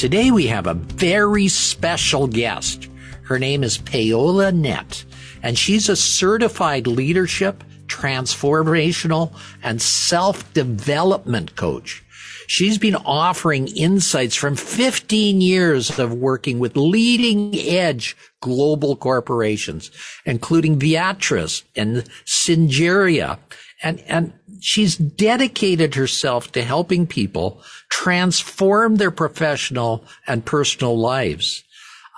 Today 0.00 0.30
we 0.30 0.46
have 0.46 0.66
a 0.66 0.72
very 0.72 1.48
special 1.48 2.26
guest. 2.26 2.88
Her 3.24 3.38
name 3.38 3.62
is 3.62 3.76
Paola 3.76 4.50
Knecht, 4.50 5.04
and 5.42 5.58
she's 5.58 5.90
a 5.90 5.94
certified 5.94 6.86
leadership, 6.86 7.62
transformational, 7.86 9.34
and 9.62 9.82
self-development 9.82 11.54
coach. 11.54 12.02
She's 12.50 12.78
been 12.78 12.96
offering 12.96 13.68
insights 13.68 14.34
from 14.34 14.56
15 14.56 15.40
years 15.40 16.00
of 16.00 16.12
working 16.12 16.58
with 16.58 16.76
leading 16.76 17.56
edge 17.56 18.16
global 18.40 18.96
corporations, 18.96 19.92
including 20.26 20.76
Viatris 20.76 21.62
and 21.76 21.98
Syngenta. 22.26 23.38
And, 23.84 24.00
and 24.08 24.32
she's 24.58 24.96
dedicated 24.96 25.94
herself 25.94 26.50
to 26.50 26.64
helping 26.64 27.06
people 27.06 27.62
transform 27.88 28.96
their 28.96 29.12
professional 29.12 30.04
and 30.26 30.44
personal 30.44 30.98
lives. 30.98 31.62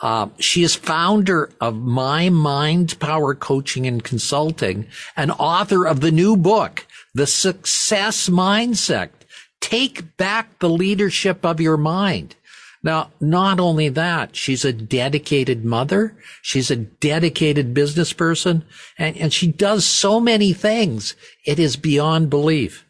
Uh, 0.01 0.29
she 0.39 0.63
is 0.63 0.75
founder 0.75 1.51
of 1.61 1.77
My 1.77 2.31
Mind 2.31 2.99
Power 3.01 3.35
Coaching 3.35 3.87
and 3.87 4.03
Consulting 4.03 4.87
and 5.15 5.31
author 5.33 5.85
of 5.85 6.01
the 6.01 6.11
new 6.11 6.39
book, 6.39 6.87
The 7.15 7.27
Success 7.27 8.31
Mindset. 8.31 9.11
Take 9.63 10.19
back 10.19 10.59
the 10.59 10.69
leadership 10.69 11.47
of 11.47 11.61
your 11.61 11.79
mind. 11.79 12.37
Now, 12.83 13.13
not 13.21 13.61
only 13.61 13.89
that, 13.91 14.35
she's 14.35 14.65
a 14.65 14.73
dedicated 14.73 15.65
mother. 15.65 16.17
She's 16.43 16.71
a 16.71 16.77
dedicated 16.77 17.73
business 17.73 18.13
person 18.13 18.65
and, 18.99 19.17
and 19.17 19.33
she 19.33 19.47
does 19.47 19.87
so 19.87 20.19
many 20.21 20.53
things. 20.53 21.15
It 21.47 21.59
is 21.59 21.77
beyond 21.77 22.29
belief. 22.29 22.85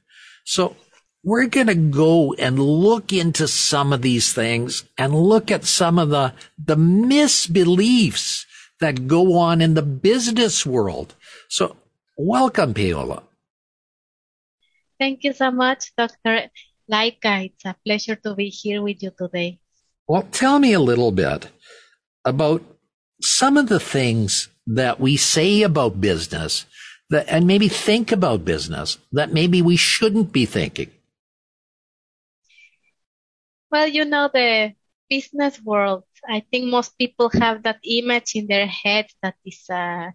So 0.45 0.77
we're 1.23 1.47
going 1.47 1.67
to 1.67 1.75
go 1.75 2.33
and 2.35 2.59
look 2.59 3.13
into 3.13 3.47
some 3.47 3.93
of 3.93 4.03
these 4.03 4.33
things 4.33 4.85
and 4.97 5.15
look 5.15 5.51
at 5.51 5.65
some 5.65 5.99
of 5.99 6.09
the, 6.09 6.33
the 6.59 6.77
misbeliefs 6.77 8.47
that 8.81 9.07
go 9.07 9.37
on 9.39 9.61
in 9.61 9.75
the 9.75 9.83
business 9.83 10.65
world. 10.65 11.15
So 11.49 11.77
welcome, 12.17 12.73
Paola. 12.75 13.23
Thank 15.03 15.25
you 15.25 15.33
so 15.33 15.51
much, 15.51 15.91
Dr. 15.99 16.47
Lycka. 16.87 17.47
It's 17.51 17.65
a 17.65 17.75
pleasure 17.85 18.15
to 18.23 18.37
be 18.37 18.51
here 18.51 18.81
with 18.81 19.03
you 19.03 19.11
today. 19.11 19.59
Well, 20.07 20.23
tell 20.31 20.61
me 20.61 20.75
a 20.75 20.79
little 20.79 21.11
bit 21.11 21.51
about 22.25 22.63
some 23.21 23.57
of 23.57 23.67
the 23.67 23.81
things 23.81 24.47
that 24.65 25.01
we 25.01 25.17
say 25.17 25.63
about 25.63 26.01
business 26.01 26.67
that, 27.11 27.27
and 27.27 27.49
maybe 27.49 27.67
think 27.67 28.13
about 28.13 28.45
business 28.45 28.99
that 29.11 29.33
maybe 29.33 29.61
we 29.61 29.75
shouldn't 29.75 30.31
be 30.31 30.47
thinking. 30.47 30.93
Well, 33.73 33.89
you 33.89 34.05
know, 34.05 34.31
the 34.33 34.75
business 35.11 35.61
world, 35.65 36.05
I 36.31 36.47
think 36.49 36.71
most 36.71 36.97
people 36.97 37.29
have 37.41 37.65
that 37.65 37.81
image 37.83 38.37
in 38.37 38.47
their 38.47 38.69
head 38.69 39.07
that 39.21 39.35
is 39.45 39.67
a 39.69 40.15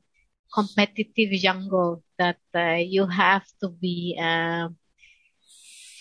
competitive 0.53 1.31
jungle, 1.31 2.03
that 2.17 2.37
uh, 2.55 2.79
you 2.79 3.05
have 3.07 3.45
to 3.61 3.69
be 3.69 4.17
uh, 4.19 4.69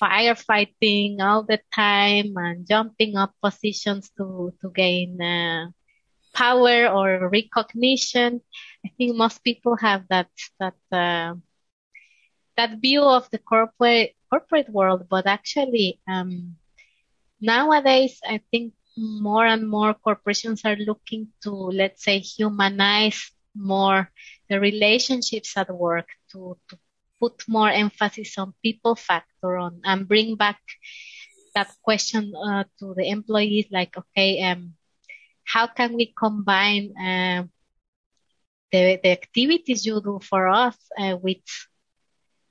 firefighting 0.01 1.21
all 1.21 1.43
the 1.43 1.61
time 1.75 2.35
and 2.37 2.67
jumping 2.69 3.17
up 3.17 3.35
positions 3.43 4.11
to, 4.17 4.53
to 4.61 4.71
gain 4.71 5.21
uh, 5.21 5.69
power 6.35 6.89
or 6.89 7.29
recognition. 7.29 8.41
I 8.85 8.91
think 8.97 9.17
most 9.17 9.43
people 9.43 9.77
have 9.77 10.05
that, 10.11 10.29
that, 10.61 10.77
uh, 10.93 11.35
that 12.57 12.79
view 12.81 13.03
of 13.03 13.29
the 13.31 13.39
corporate, 13.39 14.15
corporate 14.31 14.69
world, 14.69 15.07
but 15.09 15.27
actually, 15.27 16.01
um, 16.09 16.57
nowadays, 17.41 18.21
I 18.27 18.41
think 18.51 18.75
more 18.97 19.47
and 19.47 19.69
more 19.69 19.95
corporations 19.95 20.65
are 20.65 20.77
looking 20.77 21.29
to, 21.43 21.51
let's 21.53 22.05
say, 22.05 22.19
humanize 22.19 23.31
more 23.55 24.11
the 24.49 24.61
relationships 24.61 25.57
at 25.57 25.71
work 25.71 26.09
to, 26.33 26.57
to 26.69 26.79
put 27.21 27.43
more 27.49 27.71
emphasis 27.71 28.37
on 28.39 28.55
people 28.63 28.95
factor 28.95 29.57
on 29.57 29.81
and 29.85 30.09
bring 30.09 30.37
back 30.37 30.59
that 31.55 31.69
question 31.83 32.33
uh, 32.37 32.65
to 32.79 32.95
the 32.97 33.09
employees 33.09 33.67
like 33.71 33.97
okay 33.97 34.43
um 34.43 34.75
how 35.45 35.67
can 35.67 35.95
we 35.97 36.13
combine 36.19 36.93
uh, 36.99 37.43
the, 38.73 38.99
the 39.03 39.11
activities 39.11 39.87
you 39.87 40.01
do 40.03 40.19
for 40.23 40.49
us 40.49 40.77
uh, 40.99 41.17
with 41.21 41.45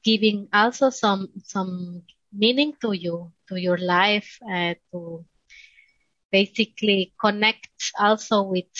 giving 0.03 0.47
also 0.53 0.89
some 0.89 1.29
some 1.44 2.03
meaning 2.31 2.73
to 2.81 2.94
you 2.94 3.31
to 3.47 3.55
your 3.59 3.78
life 3.78 4.39
uh, 4.50 4.73
to 4.91 5.25
basically 6.31 7.13
connect 7.19 7.91
also 8.00 8.44
with 8.44 8.73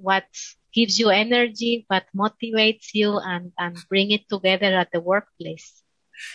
what 0.00 0.26
gives 0.74 0.98
you 0.98 1.10
energy, 1.10 1.86
but 1.88 2.04
motivates 2.16 2.88
you 2.92 3.18
and, 3.18 3.52
and 3.58 3.78
bring 3.88 4.10
it 4.10 4.28
together 4.28 4.74
at 4.74 4.90
the 4.92 5.00
workplace. 5.00 5.82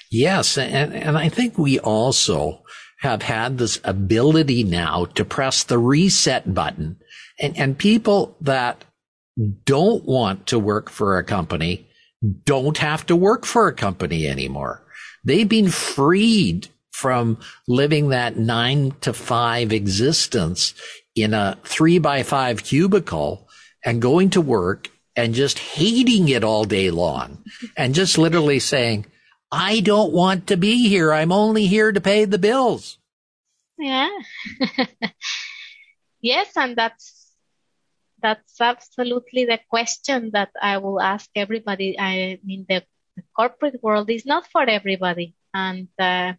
Yes. 0.09 0.57
And, 0.57 0.93
and 0.93 1.17
I 1.17 1.29
think 1.29 1.57
we 1.57 1.79
also 1.79 2.63
have 2.99 3.21
had 3.21 3.57
this 3.57 3.79
ability 3.83 4.63
now 4.63 5.05
to 5.15 5.23
press 5.23 5.63
the 5.63 5.77
reset 5.77 6.53
button 6.53 6.97
and, 7.39 7.57
and 7.57 7.77
people 7.77 8.35
that 8.41 8.83
don't 9.63 10.03
want 10.03 10.47
to 10.47 10.59
work 10.59 10.89
for 10.89 11.17
a 11.17 11.23
company 11.23 11.87
don't 12.43 12.77
have 12.77 13.05
to 13.05 13.15
work 13.15 13.45
for 13.45 13.67
a 13.67 13.73
company 13.73 14.27
anymore. 14.27 14.83
They've 15.23 15.47
been 15.47 15.69
freed 15.69 16.67
from 16.91 17.37
living 17.67 18.09
that 18.09 18.37
nine 18.37 18.93
to 19.01 19.13
five 19.13 19.71
existence 19.71 20.73
in 21.15 21.33
a 21.33 21.57
three 21.63 21.99
by 21.99 22.23
five 22.23 22.63
cubicle 22.63 23.47
and 23.83 24.01
going 24.01 24.29
to 24.31 24.41
work 24.41 24.89
and 25.15 25.33
just 25.33 25.59
hating 25.59 26.29
it 26.29 26.43
all 26.43 26.63
day 26.63 26.91
long 26.91 27.43
and 27.77 27.95
just 27.95 28.17
literally 28.17 28.59
saying, 28.59 29.05
I 29.51 29.79
don't 29.79 30.13
want 30.13 30.47
to 30.47 30.57
be 30.57 30.87
here. 30.87 31.11
I'm 31.11 31.31
only 31.31 31.65
here 31.65 31.91
to 31.91 32.01
pay 32.01 32.25
the 32.25 32.37
bills. 32.37 32.97
Yeah. 33.77 34.09
yes. 36.21 36.51
And 36.55 36.75
that's, 36.75 37.33
that's 38.21 38.61
absolutely 38.61 39.45
the 39.45 39.59
question 39.69 40.31
that 40.33 40.51
I 40.61 40.77
will 40.77 41.01
ask 41.01 41.29
everybody. 41.35 41.99
I 41.99 42.39
mean, 42.43 42.65
the, 42.69 42.83
the 43.15 43.23
corporate 43.35 43.81
world 43.81 44.09
is 44.09 44.25
not 44.25 44.47
for 44.47 44.63
everybody. 44.63 45.35
And, 45.53 45.87
uh, 45.97 46.33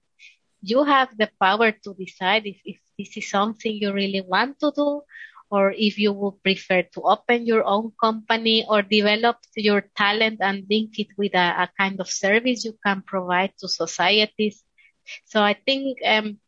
you 0.63 0.85
have 0.85 1.09
the 1.17 1.31
power 1.41 1.73
to 1.73 1.95
decide 1.95 2.47
if, 2.47 2.59
if 2.65 2.79
this 2.99 3.17
is 3.17 3.31
something 3.31 3.73
you 3.73 3.93
really 3.93 4.21
want 4.21 4.61
to 4.61 4.73
do 4.75 5.03
or 5.51 5.73
if 5.77 5.99
you 5.99 6.13
would 6.13 6.43
prefer 6.43 6.83
to 6.83 7.03
open 7.03 7.47
your 7.47 7.65
own 7.65 7.93
company 8.03 8.65
or 8.69 8.83
develop 8.83 9.37
your 9.57 9.83
talent 9.97 10.39
and 10.41 10.65
link 10.71 10.99
it 10.99 11.09
with 11.19 11.35
a, 11.35 11.65
a 11.65 11.69
kind 11.79 12.01
of 12.01 12.09
service 12.11 12.65
you 12.65 12.75
can 12.85 13.03
provide 13.03 13.53
to 13.59 13.69
societies. 13.69 14.63
So 15.27 15.43
I 15.43 15.55
think 15.55 15.99
um, 16.07 16.39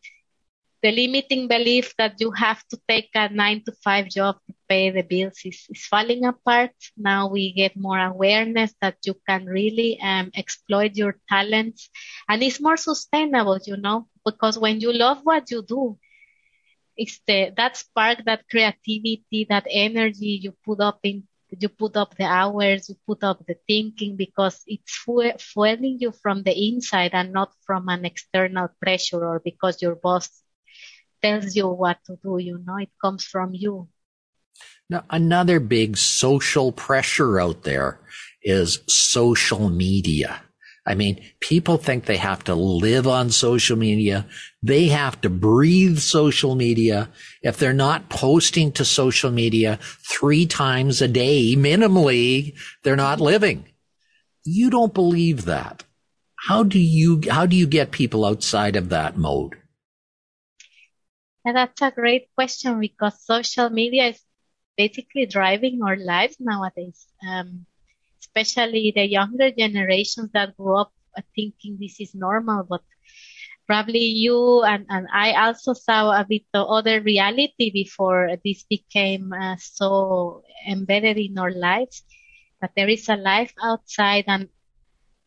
the 0.82 0.90
limiting 0.92 1.48
belief 1.48 1.94
that 1.98 2.14
you 2.20 2.30
have 2.32 2.62
to 2.68 2.78
take 2.88 3.10
a 3.14 3.28
nine 3.28 3.62
to 3.64 3.72
five 3.84 4.08
job 4.08 4.36
to 4.46 4.54
pay 4.68 4.90
the 4.90 5.02
bills 5.02 5.40
is, 5.44 5.66
is 5.70 5.86
falling 5.86 6.24
apart. 6.24 6.72
Now 6.96 7.28
we 7.28 7.52
get 7.52 7.76
more 7.76 7.98
awareness 7.98 8.74
that 8.80 8.96
you 9.04 9.14
can 9.28 9.46
really 9.46 9.98
um, 10.02 10.30
exploit 10.36 10.92
your 10.94 11.16
talents 11.28 11.88
and 12.28 12.42
it's 12.42 12.60
more 12.60 12.76
sustainable, 12.76 13.58
you 13.66 13.76
know, 13.76 14.08
because 14.24 14.58
when 14.58 14.80
you 14.80 14.92
love 14.92 15.20
what 15.24 15.50
you 15.50 15.62
do, 15.62 15.98
it's 16.96 17.20
the 17.26 17.52
that 17.56 17.76
spark, 17.76 18.24
that 18.26 18.48
creativity, 18.48 19.46
that 19.48 19.66
energy 19.70 20.40
you 20.42 20.54
put 20.64 20.80
up 20.80 21.00
in 21.02 21.24
you 21.60 21.68
put 21.68 21.96
up 21.96 22.16
the 22.16 22.24
hours, 22.24 22.88
you 22.88 22.96
put 23.06 23.22
up 23.22 23.44
the 23.46 23.56
thinking 23.68 24.16
because 24.16 24.62
it's 24.66 24.96
fu- 24.96 25.36
fueling 25.38 25.98
you 26.00 26.12
from 26.12 26.42
the 26.42 26.68
inside 26.68 27.10
and 27.12 27.32
not 27.32 27.52
from 27.66 27.88
an 27.88 28.04
external 28.04 28.68
pressure 28.80 29.24
or 29.24 29.40
because 29.44 29.82
your 29.82 29.94
boss 29.94 30.30
tells 31.20 31.54
you 31.54 31.68
what 31.68 31.98
to 32.06 32.16
do, 32.22 32.38
you 32.38 32.62
know, 32.64 32.76
it 32.76 32.90
comes 33.02 33.24
from 33.24 33.52
you. 33.52 33.88
Now, 34.88 35.04
another 35.10 35.60
big 35.60 35.96
social 35.96 36.72
pressure 36.72 37.40
out 37.40 37.62
there 37.62 38.00
is 38.42 38.80
social 38.88 39.68
media. 39.68 40.42
I 40.84 40.96
mean, 40.96 41.24
people 41.38 41.76
think 41.76 42.06
they 42.06 42.16
have 42.16 42.42
to 42.44 42.56
live 42.56 43.06
on 43.06 43.30
social 43.30 43.76
media. 43.76 44.26
They 44.62 44.88
have 44.88 45.20
to 45.20 45.30
breathe 45.30 45.98
social 45.98 46.56
media. 46.56 47.08
If 47.40 47.56
they're 47.56 47.72
not 47.72 48.08
posting 48.08 48.72
to 48.72 48.84
social 48.84 49.30
media 49.30 49.78
three 50.00 50.44
times 50.44 51.00
a 51.00 51.06
day, 51.06 51.54
minimally, 51.54 52.54
they're 52.82 52.96
not 52.96 53.20
living. 53.20 53.66
You 54.44 54.70
don't 54.70 54.92
believe 54.92 55.44
that. 55.44 55.84
How 56.34 56.64
do 56.64 56.80
you, 56.80 57.20
how 57.30 57.46
do 57.46 57.54
you 57.54 57.68
get 57.68 57.92
people 57.92 58.24
outside 58.24 58.74
of 58.74 58.88
that 58.88 59.16
mode? 59.16 59.54
And 61.44 61.56
that's 61.56 61.80
a 61.80 61.92
great 61.92 62.28
question 62.34 62.80
because 62.80 63.24
social 63.24 63.70
media 63.70 64.08
is 64.08 64.20
basically 64.76 65.26
driving 65.26 65.80
our 65.84 65.96
lives 65.96 66.36
nowadays. 66.40 67.06
Um, 67.24 67.66
especially 68.34 68.92
the 68.94 69.06
younger 69.06 69.50
generations 69.50 70.30
that 70.32 70.56
grew 70.56 70.76
up 70.78 70.92
thinking 71.34 71.76
this 71.80 72.00
is 72.00 72.14
normal, 72.14 72.64
but 72.68 72.82
probably 73.66 74.00
you 74.00 74.62
and, 74.62 74.86
and 74.88 75.06
I 75.12 75.32
also 75.46 75.74
saw 75.74 76.12
a 76.12 76.26
bit 76.28 76.44
of 76.54 76.68
other 76.68 77.00
reality 77.02 77.70
before 77.72 78.36
this 78.44 78.64
became 78.68 79.32
uh, 79.32 79.56
so 79.58 80.42
embedded 80.68 81.18
in 81.18 81.38
our 81.38 81.52
lives 81.52 82.02
that 82.60 82.72
there 82.76 82.88
is 82.88 83.08
a 83.08 83.16
life 83.16 83.52
outside. 83.62 84.24
And 84.26 84.48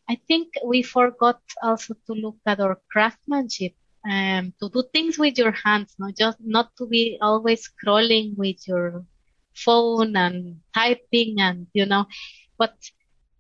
I 0.10 0.18
think 0.28 0.54
we 0.66 0.82
forgot 0.82 1.42
also 1.62 1.94
to 2.08 2.14
look 2.14 2.38
at 2.46 2.60
our 2.60 2.80
craftsmanship 2.92 3.74
um, 4.10 4.54
to 4.62 4.70
do 4.70 4.84
things 4.94 5.18
with 5.18 5.38
your 5.38 5.52
hands, 5.52 5.96
not 6.00 6.16
just 6.18 6.38
not 6.42 6.76
to 6.78 6.88
be 6.88 7.18
always 7.22 7.70
scrolling 7.70 8.36
with 8.38 8.68
your 8.68 9.06
phone 9.56 10.16
and 10.18 10.60
typing 10.74 11.40
and 11.40 11.68
you 11.74 11.86
know 11.86 12.06
but 12.58 12.74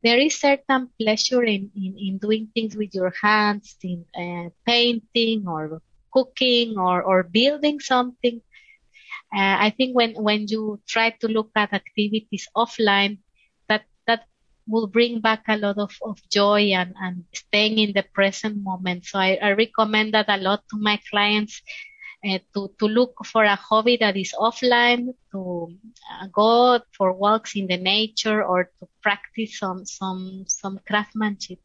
there 0.05 0.19
is 0.19 0.39
certain 0.39 0.87
pleasure 1.01 1.43
in, 1.43 1.71
in, 1.75 1.97
in 1.97 2.17
doing 2.19 2.47
things 2.53 2.77
with 2.77 2.93
your 2.93 3.09
hands, 3.09 3.75
in 3.81 4.05
uh, 4.13 4.53
painting 4.63 5.47
or 5.47 5.81
cooking 6.13 6.77
or, 6.77 7.01
or 7.01 7.23
building 7.23 7.79
something. 7.79 8.39
Uh, 9.35 9.57
I 9.65 9.73
think 9.75 9.95
when, 9.95 10.13
when 10.13 10.45
you 10.47 10.79
try 10.87 11.09
to 11.09 11.27
look 11.27 11.49
at 11.55 11.73
activities 11.73 12.47
offline, 12.55 13.17
that, 13.67 13.85
that 14.05 14.25
will 14.67 14.85
bring 14.85 15.21
back 15.21 15.43
a 15.47 15.57
lot 15.57 15.79
of, 15.79 15.97
of 16.03 16.21
joy 16.31 16.69
and, 16.77 16.93
and 17.01 17.23
staying 17.33 17.79
in 17.79 17.93
the 17.93 18.05
present 18.13 18.61
moment. 18.61 19.05
So 19.05 19.17
I, 19.17 19.39
I 19.41 19.51
recommend 19.53 20.13
that 20.13 20.29
a 20.29 20.37
lot 20.37 20.61
to 20.69 20.77
my 20.77 20.99
clients 21.09 21.63
uh, 22.25 22.39
to, 22.54 22.72
to 22.80 22.86
look 22.88 23.25
for 23.25 23.44
a 23.44 23.56
hobby 23.56 23.98
that 23.98 24.18
is 24.18 24.33
offline, 24.38 25.13
to 25.31 25.69
uh, 26.12 26.27
go 26.33 26.80
for 26.98 27.13
walks 27.13 27.56
in 27.56 27.68
the 27.68 27.77
nature 27.77 28.44
or 28.44 28.72
to 28.80 28.88
practice 29.01 29.60
some, 29.60 29.86
some, 29.86 30.45
some 30.48 30.80
craftsmanship. 30.88 31.60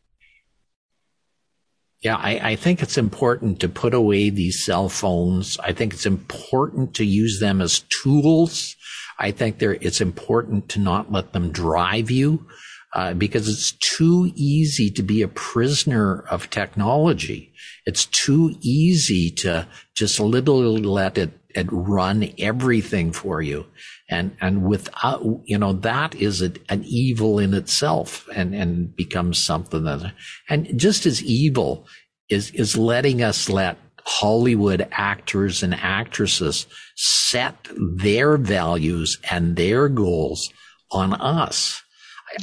Yeah, 2.02 2.16
I, 2.16 2.52
I, 2.52 2.56
think 2.56 2.82
it's 2.82 2.96
important 2.96 3.60
to 3.60 3.68
put 3.68 3.92
away 3.92 4.30
these 4.30 4.64
cell 4.64 4.88
phones. 4.88 5.58
I 5.58 5.72
think 5.72 5.92
it's 5.92 6.06
important 6.06 6.94
to 6.94 7.04
use 7.04 7.40
them 7.40 7.60
as 7.60 7.80
tools. 7.90 8.74
I 9.18 9.32
think 9.32 9.62
it's 9.62 10.00
important 10.00 10.70
to 10.70 10.80
not 10.80 11.12
let 11.12 11.34
them 11.34 11.52
drive 11.52 12.10
you 12.10 12.46
uh, 12.92 13.14
because 13.14 13.48
it's 13.48 13.72
too 13.72 14.32
easy 14.34 14.90
to 14.90 15.02
be 15.02 15.22
a 15.22 15.28
prisoner 15.28 16.24
of 16.30 16.50
technology. 16.50 17.52
It's 17.86 18.06
too 18.06 18.56
easy 18.60 19.30
to 19.30 19.66
just 19.94 20.18
literally 20.18 20.82
let 20.82 21.16
it, 21.16 21.30
it 21.50 21.68
run 21.70 22.32
everything 22.38 23.12
for 23.12 23.40
you. 23.42 23.66
And, 24.08 24.36
and 24.40 24.64
without, 24.64 25.22
you 25.44 25.56
know, 25.56 25.72
that 25.74 26.14
is 26.16 26.42
a, 26.42 26.52
an 26.68 26.84
evil 26.84 27.38
in 27.38 27.54
itself 27.54 28.28
and, 28.34 28.54
and 28.54 28.94
becomes 28.96 29.38
something 29.38 29.84
that, 29.84 30.12
and 30.48 30.78
just 30.78 31.06
as 31.06 31.22
evil 31.22 31.86
is, 32.28 32.50
is 32.50 32.76
letting 32.76 33.22
us 33.22 33.48
let 33.48 33.78
Hollywood 34.04 34.88
actors 34.90 35.62
and 35.62 35.74
actresses 35.74 36.66
set 36.96 37.68
their 37.76 38.36
values 38.36 39.18
and 39.30 39.54
their 39.56 39.88
goals 39.88 40.50
on 40.90 41.14
us. 41.14 41.82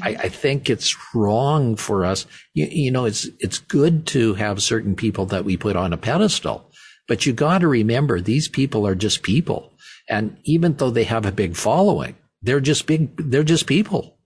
I, 0.02 0.10
I, 0.10 0.30
think 0.30 0.70
it's 0.70 0.96
wrong 1.16 1.76
for 1.76 2.06
us. 2.06 2.26
You, 2.54 2.68
you, 2.70 2.92
know, 2.92 3.06
it's, 3.06 3.28
it's 3.40 3.60
good 3.60 4.06
to 4.08 4.34
have 4.36 4.62
certain 4.62 4.96
people 4.96 5.26
that 5.28 5.46
we 5.46 5.58
put 5.58 5.76
on 5.76 5.94
a 5.94 5.98
pedestal, 5.98 6.72
but 7.08 7.26
you 7.26 7.34
got 7.34 7.60
to 7.60 7.68
remember 7.68 8.20
these 8.20 8.48
people 8.48 8.86
are 8.86 8.96
just 8.96 9.24
people. 9.24 9.74
And 10.10 10.38
even 10.44 10.76
though 10.76 10.90
they 10.90 11.06
have 11.06 11.26
a 11.26 11.32
big 11.32 11.56
following, 11.56 12.16
they're 12.42 12.60
just 12.60 12.86
big, 12.86 13.32
they're 13.32 13.44
just 13.44 13.66
people. 13.66 14.18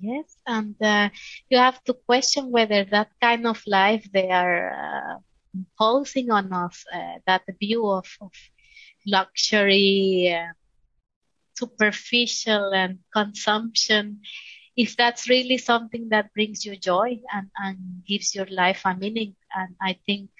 Yes. 0.00 0.36
And, 0.46 0.74
uh, 0.80 1.10
you 1.48 1.58
have 1.58 1.82
to 1.84 1.94
question 1.94 2.50
whether 2.50 2.84
that 2.84 3.08
kind 3.20 3.46
of 3.46 3.62
life 3.66 4.08
they 4.12 4.30
are, 4.30 4.72
uh, 4.72 5.18
imposing 5.54 6.30
on 6.30 6.52
us, 6.52 6.84
uh, 6.92 7.18
that 7.26 7.42
view 7.60 7.86
of, 7.86 8.06
of 8.20 8.32
luxury, 9.06 10.34
uh, 10.34 10.52
superficial 11.54 12.72
and 12.72 12.98
consumption, 13.12 14.20
if 14.76 14.96
that's 14.96 15.28
really 15.28 15.58
something 15.58 16.08
that 16.10 16.32
brings 16.34 16.64
you 16.64 16.76
joy 16.76 17.18
and, 17.32 17.48
and 17.56 17.78
gives 18.06 18.34
your 18.34 18.46
life 18.46 18.82
a 18.84 18.96
meaning. 18.96 19.36
And 19.54 19.74
I 19.80 19.98
think 20.06 20.30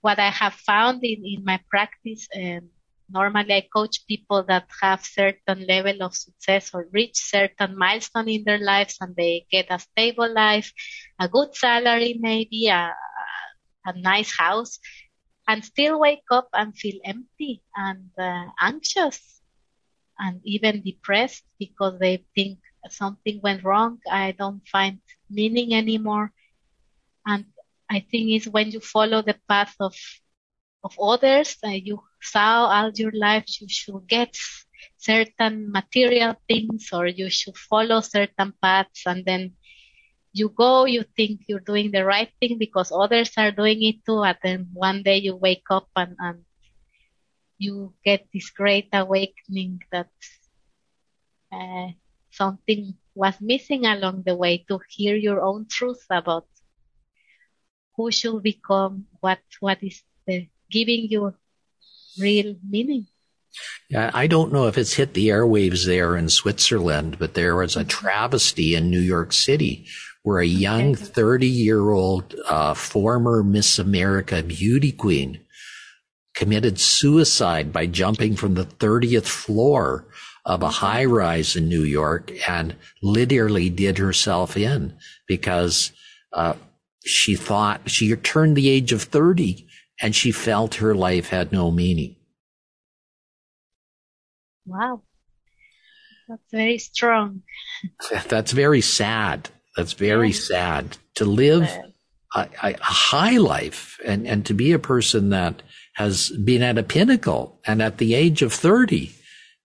what 0.00 0.18
I 0.18 0.30
have 0.30 0.54
found 0.54 1.02
in, 1.04 1.24
in 1.24 1.44
my 1.44 1.60
practice, 1.70 2.28
and 2.32 2.68
normally 3.10 3.54
I 3.54 3.68
coach 3.74 4.06
people 4.06 4.44
that 4.48 4.68
have 4.82 5.04
certain 5.04 5.66
level 5.66 6.02
of 6.02 6.14
success 6.14 6.70
or 6.74 6.86
reach 6.92 7.16
certain 7.16 7.76
milestone 7.76 8.28
in 8.28 8.44
their 8.44 8.58
lives 8.58 8.96
and 9.00 9.14
they 9.16 9.46
get 9.50 9.66
a 9.70 9.78
stable 9.78 10.32
life, 10.32 10.72
a 11.20 11.28
good 11.28 11.54
salary, 11.54 12.16
maybe 12.20 12.68
a, 12.68 12.94
a 13.86 13.98
nice 13.98 14.36
house 14.36 14.78
and 15.48 15.64
still 15.64 16.00
wake 16.00 16.24
up 16.30 16.48
and 16.52 16.76
feel 16.76 16.98
empty 17.04 17.62
and 17.76 18.10
uh, 18.18 18.46
anxious 18.60 19.42
and 20.18 20.40
even 20.44 20.82
depressed 20.82 21.44
because 21.58 21.98
they 21.98 22.24
think 22.34 22.58
something 22.90 23.40
went 23.42 23.64
wrong. 23.64 23.98
I 24.10 24.32
don't 24.32 24.66
find 24.68 25.00
meaning 25.30 25.74
anymore. 25.74 26.32
And 27.26 27.46
I 27.90 28.00
think 28.00 28.30
it's 28.30 28.46
when 28.46 28.70
you 28.70 28.80
follow 28.80 29.22
the 29.22 29.36
path 29.48 29.74
of 29.80 29.94
of 30.84 30.94
others, 31.00 31.56
you 31.64 32.02
saw 32.20 32.68
all 32.68 32.90
your 32.94 33.12
life 33.12 33.44
you 33.60 33.68
should 33.68 34.06
get 34.06 34.36
certain 34.98 35.72
material 35.72 36.34
things 36.46 36.90
or 36.92 37.06
you 37.06 37.30
should 37.30 37.56
follow 37.56 38.00
certain 38.00 38.52
paths 38.60 39.02
and 39.06 39.24
then 39.24 39.54
you 40.34 40.48
go, 40.50 40.84
you 40.84 41.04
think 41.16 41.42
you're 41.46 41.60
doing 41.62 41.92
the 41.92 42.04
right 42.04 42.28
thing 42.40 42.58
because 42.58 42.92
others 42.92 43.30
are 43.38 43.52
doing 43.52 43.82
it 43.84 44.04
too, 44.04 44.22
and 44.22 44.36
then 44.42 44.68
one 44.74 45.02
day 45.02 45.18
you 45.18 45.36
wake 45.36 45.64
up 45.70 45.86
and, 45.96 46.16
and 46.18 46.44
you 47.58 47.94
get 48.04 48.26
this 48.32 48.50
great 48.50 48.88
awakening 48.92 49.82
that 49.92 50.10
uh, 51.52 51.88
something 52.30 52.94
was 53.14 53.34
missing 53.40 53.86
along 53.86 54.24
the 54.26 54.34
way 54.34 54.64
to 54.68 54.80
hear 54.88 55.14
your 55.16 55.40
own 55.40 55.66
truth 55.68 56.04
about 56.10 56.46
who 57.96 58.10
should 58.10 58.42
become, 58.42 59.06
what 59.20 59.38
what 59.60 59.78
is 59.82 60.02
the, 60.26 60.48
giving 60.70 61.06
you 61.08 61.34
real 62.18 62.56
meaning. 62.68 63.06
Yeah, 63.88 64.10
I 64.12 64.26
don't 64.26 64.52
know 64.52 64.66
if 64.66 64.76
it's 64.76 64.94
hit 64.94 65.14
the 65.14 65.28
airwaves 65.28 65.86
there 65.86 66.16
in 66.16 66.28
Switzerland, 66.28 67.18
but 67.20 67.34
there 67.34 67.54
was 67.54 67.76
a 67.76 67.80
mm-hmm. 67.80 67.88
travesty 67.88 68.74
in 68.74 68.90
New 68.90 69.00
York 69.00 69.32
City 69.32 69.86
where 70.22 70.40
a 70.40 70.46
young 70.46 70.94
30 70.94 71.46
year 71.46 71.90
old 71.90 72.34
uh, 72.48 72.74
former 72.74 73.44
Miss 73.44 73.78
America 73.78 74.42
beauty 74.42 74.90
queen 74.90 75.43
committed 76.34 76.80
suicide 76.80 77.72
by 77.72 77.86
jumping 77.86 78.36
from 78.36 78.54
the 78.54 78.64
30th 78.64 79.26
floor 79.26 80.06
of 80.44 80.62
a 80.62 80.68
high 80.68 81.04
rise 81.04 81.56
in 81.56 81.68
New 81.68 81.82
York 81.82 82.30
and 82.48 82.76
literally 83.02 83.70
did 83.70 83.98
herself 83.98 84.56
in 84.56 84.96
because 85.26 85.92
uh, 86.32 86.54
she 87.04 87.34
thought 87.34 87.88
she 87.88 88.14
turned 88.16 88.56
the 88.56 88.68
age 88.68 88.92
of 88.92 89.02
30 89.02 89.66
and 90.02 90.14
she 90.14 90.32
felt 90.32 90.76
her 90.76 90.94
life 90.94 91.28
had 91.28 91.52
no 91.52 91.70
meaning. 91.70 92.16
Wow. 94.66 95.02
That's 96.28 96.50
very 96.50 96.78
strong. 96.78 97.42
That's 98.28 98.52
very 98.52 98.80
sad. 98.80 99.50
That's 99.76 99.92
very 99.92 100.28
yeah. 100.28 100.34
sad 100.34 100.98
to 101.16 101.24
live 101.24 101.70
a, 102.34 102.48
a, 102.62 102.76
high 102.80 103.36
life 103.36 103.98
and, 104.04 104.26
and 104.26 104.44
to 104.46 104.54
be 104.54 104.72
a 104.72 104.78
person 104.78 105.30
that 105.30 105.62
has 105.94 106.30
been 106.30 106.62
at 106.62 106.78
a 106.78 106.82
pinnacle 106.82 107.60
and 107.66 107.82
at 107.82 107.98
the 107.98 108.14
age 108.14 108.42
of 108.42 108.52
30 108.52 109.12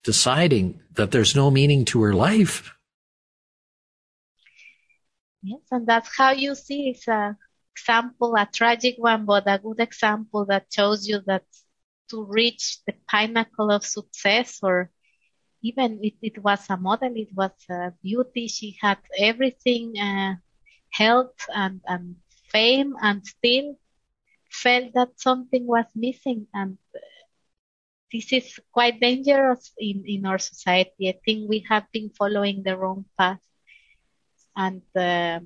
deciding 0.04 0.80
that 0.94 1.12
there's 1.12 1.36
no 1.36 1.52
meaning 1.52 1.86
to 1.86 2.02
her 2.02 2.14
life. 2.14 2.74
Yes, 5.42 5.62
and 5.72 5.88
that's 5.88 6.16
how 6.16 6.32
you 6.32 6.56
see 6.56 6.90
it's 6.90 7.08
a 7.08 7.38
example, 7.76 8.36
a 8.36 8.48
tragic 8.52 8.96
one, 8.98 9.26
but 9.26 9.44
a 9.48 9.58
good 9.58 9.80
example 9.80 10.46
that 10.46 10.68
shows 10.70 11.08
you 11.08 11.22
that 11.26 11.44
to 12.10 12.24
reach 12.26 12.80
the 12.86 12.94
pinnacle 13.10 13.72
of 13.72 13.86
success 13.86 14.60
or 14.62 14.90
even 15.62 16.00
it, 16.02 16.16
it 16.22 16.44
was 16.44 16.66
a 16.70 16.78
model, 16.78 17.14
it 17.16 17.30
was 17.34 17.52
a 17.70 17.94
beauty. 18.04 18.48
She 18.48 18.78
had 18.82 18.98
everything 19.18 19.98
uh, 19.98 20.36
health 20.90 21.36
and, 21.54 21.82
and 21.88 22.16
fame 22.52 22.96
and 23.02 23.26
still 23.26 23.79
felt 24.64 24.94
that 24.94 25.20
something 25.20 25.66
was 25.66 25.86
missing 25.96 26.48
and 26.54 26.78
this 28.12 28.34
is 28.34 28.60
quite 28.72 29.00
dangerous 29.00 29.72
in, 29.78 30.04
in 30.06 30.26
our 30.26 30.40
society. 30.40 31.10
I 31.10 31.20
think 31.24 31.50
we 31.50 31.66
have 31.70 31.86
been 31.92 32.10
following 32.10 32.64
the 32.64 32.76
wrong 32.78 33.06
path. 33.18 33.40
And 34.56 34.82
uh, 34.96 35.40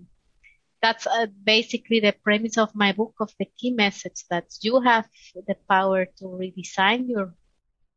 that's 0.82 1.06
uh, 1.06 1.28
basically 1.44 2.00
the 2.00 2.16
premise 2.24 2.58
of 2.58 2.74
my 2.74 2.94
book 2.94 3.16
of 3.20 3.32
the 3.38 3.48
key 3.58 3.72
message 3.72 4.24
that 4.30 4.46
you 4.62 4.82
have 4.82 5.08
the 5.36 5.56
power 5.70 6.06
to 6.06 6.24
redesign 6.24 7.10
your, 7.10 7.36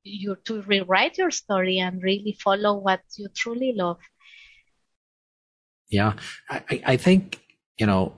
your, 0.02 0.36
to 0.46 0.62
rewrite 0.62 1.18
your 1.18 1.30
story 1.30 1.78
and 1.78 2.02
really 2.02 2.36
follow 2.42 2.78
what 2.78 3.02
you 3.16 3.28
truly 3.34 3.72
love. 3.76 3.98
Yeah. 5.88 6.14
I, 6.50 6.82
I 6.84 6.96
think, 6.96 7.40
you 7.78 7.86
know, 7.86 8.14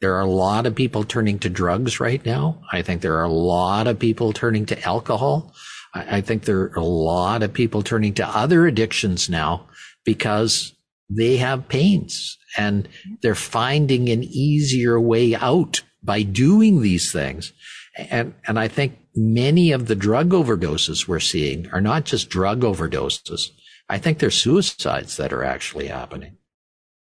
there 0.00 0.14
are 0.14 0.20
a 0.20 0.30
lot 0.30 0.66
of 0.66 0.74
people 0.74 1.04
turning 1.04 1.38
to 1.40 1.48
drugs 1.48 2.00
right 2.00 2.24
now. 2.24 2.62
I 2.72 2.82
think 2.82 3.02
there 3.02 3.16
are 3.16 3.24
a 3.24 3.32
lot 3.32 3.86
of 3.86 3.98
people 3.98 4.32
turning 4.32 4.66
to 4.66 4.82
alcohol. 4.84 5.52
I, 5.94 6.18
I 6.18 6.20
think 6.20 6.44
there 6.44 6.60
are 6.60 6.78
a 6.78 6.84
lot 6.84 7.42
of 7.42 7.52
people 7.52 7.82
turning 7.82 8.14
to 8.14 8.26
other 8.28 8.66
addictions 8.66 9.28
now 9.28 9.66
because 10.04 10.74
they 11.10 11.38
have 11.38 11.68
pains 11.68 12.38
and 12.56 12.88
they're 13.22 13.34
finding 13.34 14.08
an 14.08 14.22
easier 14.22 15.00
way 15.00 15.34
out 15.34 15.82
by 16.02 16.22
doing 16.22 16.80
these 16.80 17.12
things. 17.12 17.52
And, 17.96 18.34
and 18.46 18.58
I 18.58 18.68
think 18.68 18.98
many 19.16 19.72
of 19.72 19.88
the 19.88 19.96
drug 19.96 20.30
overdoses 20.30 21.08
we're 21.08 21.18
seeing 21.18 21.68
are 21.70 21.80
not 21.80 22.04
just 22.04 22.30
drug 22.30 22.60
overdoses. 22.60 23.48
I 23.88 23.98
think 23.98 24.18
they're 24.18 24.30
suicides 24.30 25.16
that 25.16 25.32
are 25.32 25.42
actually 25.42 25.88
happening. 25.88 26.36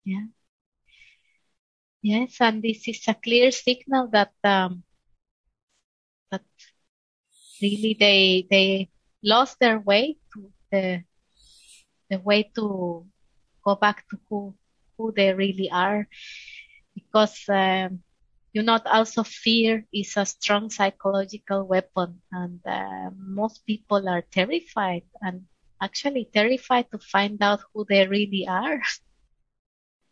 Yeah. 0.05 0.27
Yes, 2.11 2.41
and 2.41 2.63
this 2.63 2.87
is 2.89 3.07
a 3.09 3.15
clear 3.15 3.51
signal 3.51 4.09
that 4.13 4.33
um, 4.45 4.85
that 6.31 6.43
really 7.63 7.97
they 7.99 8.47
they 8.51 8.89
lost 9.23 9.59
their 9.61 9.79
way 9.79 10.17
to 10.33 10.53
the 10.71 11.03
the 12.11 12.19
way 12.21 12.43
to 12.55 13.07
go 13.65 13.75
back 13.77 14.05
to 14.11 14.19
who 14.29 14.55
who 14.99 15.13
they 15.17 15.33
really 15.35 15.71
are. 15.71 16.09
Because 16.95 17.37
um, 17.49 18.03
you 18.53 18.63
know 18.63 18.79
also 18.87 19.23
fear 19.25 19.85
is 19.93 20.17
a 20.17 20.27
strong 20.27 20.71
psychological 20.71 21.65
weapon. 21.67 22.23
And 22.33 22.61
uh, 22.67 23.11
most 23.17 23.67
people 23.67 24.09
are 24.09 24.23
terrified 24.33 25.05
and 25.23 25.47
actually 25.83 26.29
terrified 26.33 26.91
to 26.93 26.99
find 26.99 27.39
out 27.43 27.61
who 27.75 27.87
they 27.89 28.07
really 28.09 28.47
are 28.49 28.81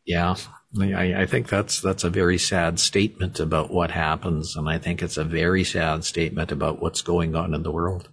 yeah 0.04 0.34
I, 0.80 1.23
I 1.23 1.26
think 1.26 1.49
that's 1.49 1.80
that's 1.80 2.04
a 2.04 2.11
very 2.11 2.38
sad 2.38 2.80
statement 2.80 3.38
about 3.38 3.73
what 3.73 3.90
happens 3.90 4.56
and 4.56 4.68
i 4.68 4.78
think 4.78 5.02
it's 5.02 5.16
a 5.16 5.25
very 5.25 5.64
sad 5.64 6.04
statement 6.04 6.52
about 6.52 6.80
what's 6.80 7.02
going 7.02 7.34
on 7.34 7.54
in 7.54 7.62
the 7.62 7.73
world 7.73 8.08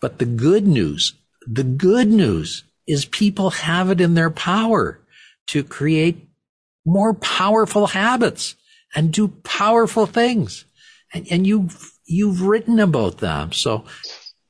but 0.00 0.18
the 0.18 0.26
good 0.26 0.66
news 0.66 1.14
the 1.46 1.64
good 1.64 2.08
news 2.08 2.64
is 2.86 3.04
people 3.04 3.50
have 3.50 3.90
it 3.90 4.00
in 4.00 4.14
their 4.14 4.30
power 4.30 5.00
to 5.48 5.62
create 5.62 6.28
more 6.84 7.14
powerful 7.14 7.88
habits 7.88 8.54
and 8.94 9.12
do 9.12 9.28
powerful 9.28 10.06
things. 10.06 10.64
And, 11.12 11.26
and 11.30 11.46
you've, 11.46 11.92
you've 12.04 12.42
written 12.42 12.78
about 12.78 13.18
them. 13.18 13.52
So 13.52 13.84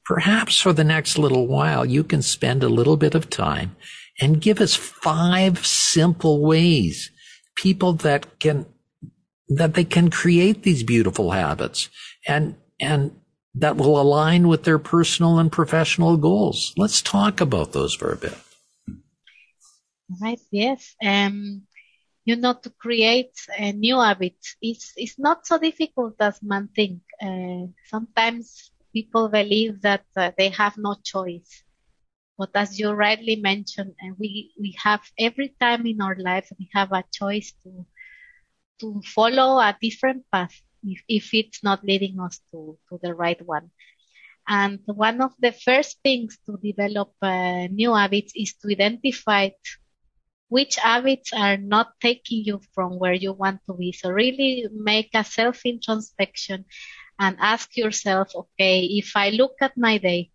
perhaps 0.04 0.60
for 0.60 0.72
the 0.72 0.84
next 0.84 1.18
little 1.18 1.46
while, 1.46 1.84
you 1.84 2.04
can 2.04 2.22
spend 2.22 2.62
a 2.62 2.68
little 2.68 2.96
bit 2.96 3.14
of 3.14 3.30
time 3.30 3.74
and 4.20 4.40
give 4.40 4.60
us 4.60 4.74
five 4.74 5.66
simple 5.66 6.42
ways 6.42 7.10
people 7.56 7.92
that 7.94 8.38
can, 8.38 8.66
that 9.48 9.74
they 9.74 9.84
can 9.84 10.10
create 10.10 10.62
these 10.62 10.82
beautiful 10.82 11.30
habits 11.30 11.88
and, 12.26 12.56
and 12.80 13.12
that 13.54 13.76
will 13.76 14.00
align 14.00 14.48
with 14.48 14.64
their 14.64 14.78
personal 14.78 15.38
and 15.38 15.50
professional 15.50 16.16
goals. 16.16 16.74
Let's 16.76 17.00
talk 17.00 17.40
about 17.40 17.72
those 17.72 17.94
for 17.94 18.12
a 18.12 18.16
bit. 18.16 18.36
Right. 20.20 20.40
Yes. 20.50 20.94
Um, 21.02 21.62
you 22.24 22.36
know, 22.36 22.54
to 22.54 22.70
create 22.70 23.32
a 23.56 23.72
new 23.72 23.98
habit, 24.00 24.36
it's, 24.60 24.92
it's 24.96 25.18
not 25.18 25.46
so 25.46 25.58
difficult 25.58 26.14
as 26.20 26.42
man 26.42 26.68
think. 26.74 27.00
Uh, 27.22 27.72
sometimes 27.86 28.72
people 28.92 29.28
believe 29.28 29.80
that 29.82 30.04
uh, 30.16 30.32
they 30.36 30.48
have 30.50 30.76
no 30.76 30.96
choice. 31.02 31.62
But 32.38 32.50
as 32.54 32.78
you 32.78 32.90
rightly 32.90 33.36
mentioned, 33.36 33.94
uh, 34.02 34.14
we, 34.18 34.52
we 34.60 34.74
have 34.82 35.02
every 35.18 35.54
time 35.60 35.86
in 35.86 36.00
our 36.00 36.16
lives, 36.18 36.52
we 36.58 36.68
have 36.74 36.92
a 36.92 37.04
choice 37.12 37.52
to, 37.64 37.86
to 38.80 39.00
follow 39.04 39.58
a 39.58 39.76
different 39.80 40.24
path 40.32 40.54
if, 40.84 41.00
if 41.08 41.34
it's 41.34 41.62
not 41.62 41.84
leading 41.84 42.18
us 42.20 42.40
to, 42.52 42.78
to 42.88 42.98
the 43.02 43.14
right 43.14 43.40
one. 43.46 43.70
And 44.48 44.80
one 44.86 45.20
of 45.22 45.32
the 45.40 45.52
first 45.52 45.98
things 46.02 46.38
to 46.46 46.58
develop 46.62 47.12
uh, 47.22 47.66
new 47.68 47.94
habits 47.94 48.32
is 48.36 48.54
to 48.62 48.68
identify 48.72 49.50
which 50.48 50.76
habits 50.76 51.32
are 51.32 51.56
not 51.56 51.88
taking 52.00 52.44
you 52.44 52.60
from 52.74 52.98
where 52.98 53.14
you 53.14 53.32
want 53.32 53.60
to 53.66 53.74
be. 53.74 53.92
So 53.92 54.10
really 54.10 54.66
make 54.72 55.10
a 55.14 55.24
self 55.24 55.64
introspection 55.64 56.64
and 57.18 57.36
ask 57.40 57.76
yourself, 57.76 58.28
okay, 58.34 58.84
if 58.84 59.12
I 59.16 59.30
look 59.30 59.54
at 59.60 59.76
my 59.76 59.98
day, 59.98 60.30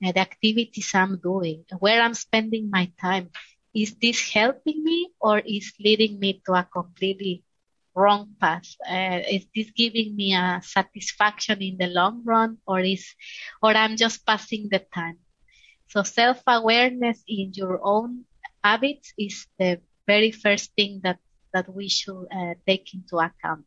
the 0.00 0.18
activities 0.18 0.90
I'm 0.94 1.18
doing, 1.18 1.64
where 1.78 2.00
I'm 2.02 2.14
spending 2.14 2.70
my 2.70 2.90
time, 3.00 3.30
is 3.74 3.94
this 4.00 4.20
helping 4.32 4.82
me 4.84 5.10
or 5.20 5.38
is 5.40 5.72
leading 5.80 6.18
me 6.18 6.42
to 6.46 6.52
a 6.54 6.64
completely 6.64 7.44
wrong 7.94 8.34
path? 8.40 8.76
Uh, 8.88 9.20
is 9.30 9.46
this 9.54 9.70
giving 9.70 10.16
me 10.16 10.34
a 10.34 10.60
satisfaction 10.62 11.62
in 11.62 11.76
the 11.78 11.86
long 11.88 12.22
run 12.24 12.58
or 12.66 12.80
is, 12.80 13.14
or 13.62 13.72
I'm 13.72 13.96
just 13.96 14.24
passing 14.26 14.68
the 14.70 14.80
time? 14.94 15.18
So 15.88 16.02
self 16.02 16.42
awareness 16.46 17.22
in 17.28 17.52
your 17.54 17.80
own 17.82 18.24
habits 18.62 19.12
is 19.18 19.46
the 19.58 19.80
very 20.06 20.30
first 20.32 20.72
thing 20.74 21.00
that, 21.04 21.18
that 21.52 21.68
we 21.74 21.88
should 21.88 22.26
uh, 22.32 22.54
take 22.66 22.94
into 22.94 23.18
account. 23.18 23.64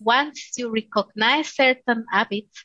Once 0.00 0.52
you 0.56 0.70
recognize 0.70 1.48
certain 1.54 2.04
habits, 2.10 2.64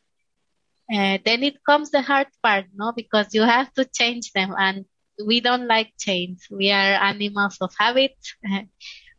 uh, 0.91 1.17
then 1.25 1.43
it 1.43 1.63
comes 1.65 1.91
the 1.91 2.01
hard 2.01 2.27
part, 2.41 2.65
no? 2.73 2.91
Because 2.95 3.33
you 3.33 3.41
have 3.43 3.71
to 3.73 3.85
change 3.85 4.31
them 4.33 4.53
and 4.57 4.85
we 5.25 5.39
don't 5.39 5.67
like 5.67 5.93
change. 5.99 6.47
We 6.51 6.71
are 6.71 6.95
animals 7.11 7.57
of 7.61 7.71
habit. 7.77 8.15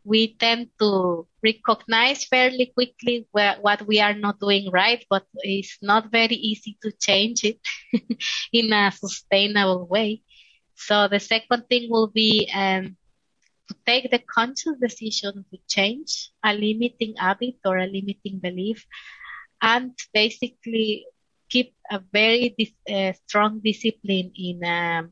we 0.03 0.35
tend 0.35 0.67
to 0.79 1.27
recognize 1.43 2.25
fairly 2.25 2.71
quickly 2.73 3.27
what 3.31 3.85
we 3.87 3.99
are 3.99 4.13
not 4.13 4.39
doing 4.39 4.69
right, 4.71 5.03
but 5.09 5.25
it's 5.43 5.77
not 5.81 6.11
very 6.11 6.35
easy 6.35 6.77
to 6.81 6.91
change 6.99 7.43
it 7.43 7.59
in 8.53 8.71
a 8.73 8.91
sustainable 8.91 9.87
way. 9.87 10.21
So 10.75 11.07
the 11.07 11.19
second 11.19 11.67
thing 11.69 11.87
will 11.89 12.07
be 12.07 12.49
um, 12.53 12.95
to 13.69 13.75
take 13.85 14.09
the 14.11 14.19
conscious 14.19 14.75
decision 14.81 15.45
to 15.51 15.57
change 15.67 16.29
a 16.43 16.53
limiting 16.53 17.15
habit 17.17 17.55
or 17.65 17.77
a 17.77 17.87
limiting 17.87 18.39
belief 18.39 18.85
and 19.61 19.91
basically 20.13 21.05
keep 21.55 21.75
a 21.91 21.99
very 22.13 22.55
uh, 22.91 23.13
strong 23.27 23.61
discipline 23.63 24.31
in 24.35 24.57
um, 24.65 25.11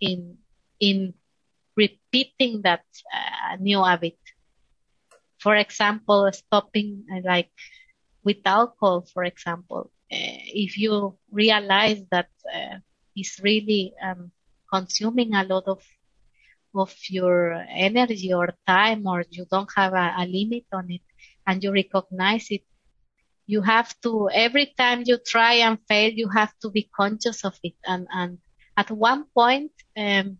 in 0.00 0.38
in 0.80 1.14
repeating 1.76 2.62
that 2.62 2.84
uh, 3.14 3.56
new 3.60 3.82
habit. 3.84 4.18
For 5.40 5.56
example, 5.56 6.30
stopping 6.32 7.04
uh, 7.12 7.20
like 7.24 7.50
with 8.24 8.38
alcohol, 8.46 9.06
for 9.12 9.24
example, 9.24 9.90
uh, 10.12 10.40
if 10.64 10.78
you 10.78 11.18
realize 11.30 12.02
that 12.10 12.30
uh, 12.54 12.78
it's 13.16 13.40
really 13.42 13.94
um, 14.02 14.32
consuming 14.72 15.34
a 15.34 15.44
lot 15.44 15.64
of 15.68 15.82
of 16.74 16.94
your 17.10 17.54
energy 17.70 18.32
or 18.32 18.54
time 18.66 19.06
or 19.06 19.24
you 19.30 19.46
don't 19.50 19.70
have 19.76 19.94
a, 19.94 20.14
a 20.18 20.26
limit 20.26 20.64
on 20.72 20.90
it 20.90 21.02
and 21.46 21.62
you 21.64 21.72
recognize 21.72 22.46
it 22.50 22.64
you 23.46 23.62
have 23.62 23.94
to 24.02 24.28
every 24.32 24.72
time 24.78 25.02
you 25.06 25.18
try 25.26 25.54
and 25.54 25.78
fail 25.88 26.10
you 26.12 26.28
have 26.28 26.52
to 26.60 26.70
be 26.70 26.88
conscious 26.96 27.44
of 27.44 27.58
it. 27.62 27.74
And 27.86 28.06
and 28.12 28.38
at 28.76 28.90
one 28.90 29.24
point 29.34 29.72
um, 29.96 30.38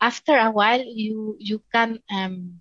after 0.00 0.36
a 0.36 0.50
while 0.50 0.84
you 0.84 1.36
you 1.38 1.62
can 1.72 2.00
um, 2.10 2.60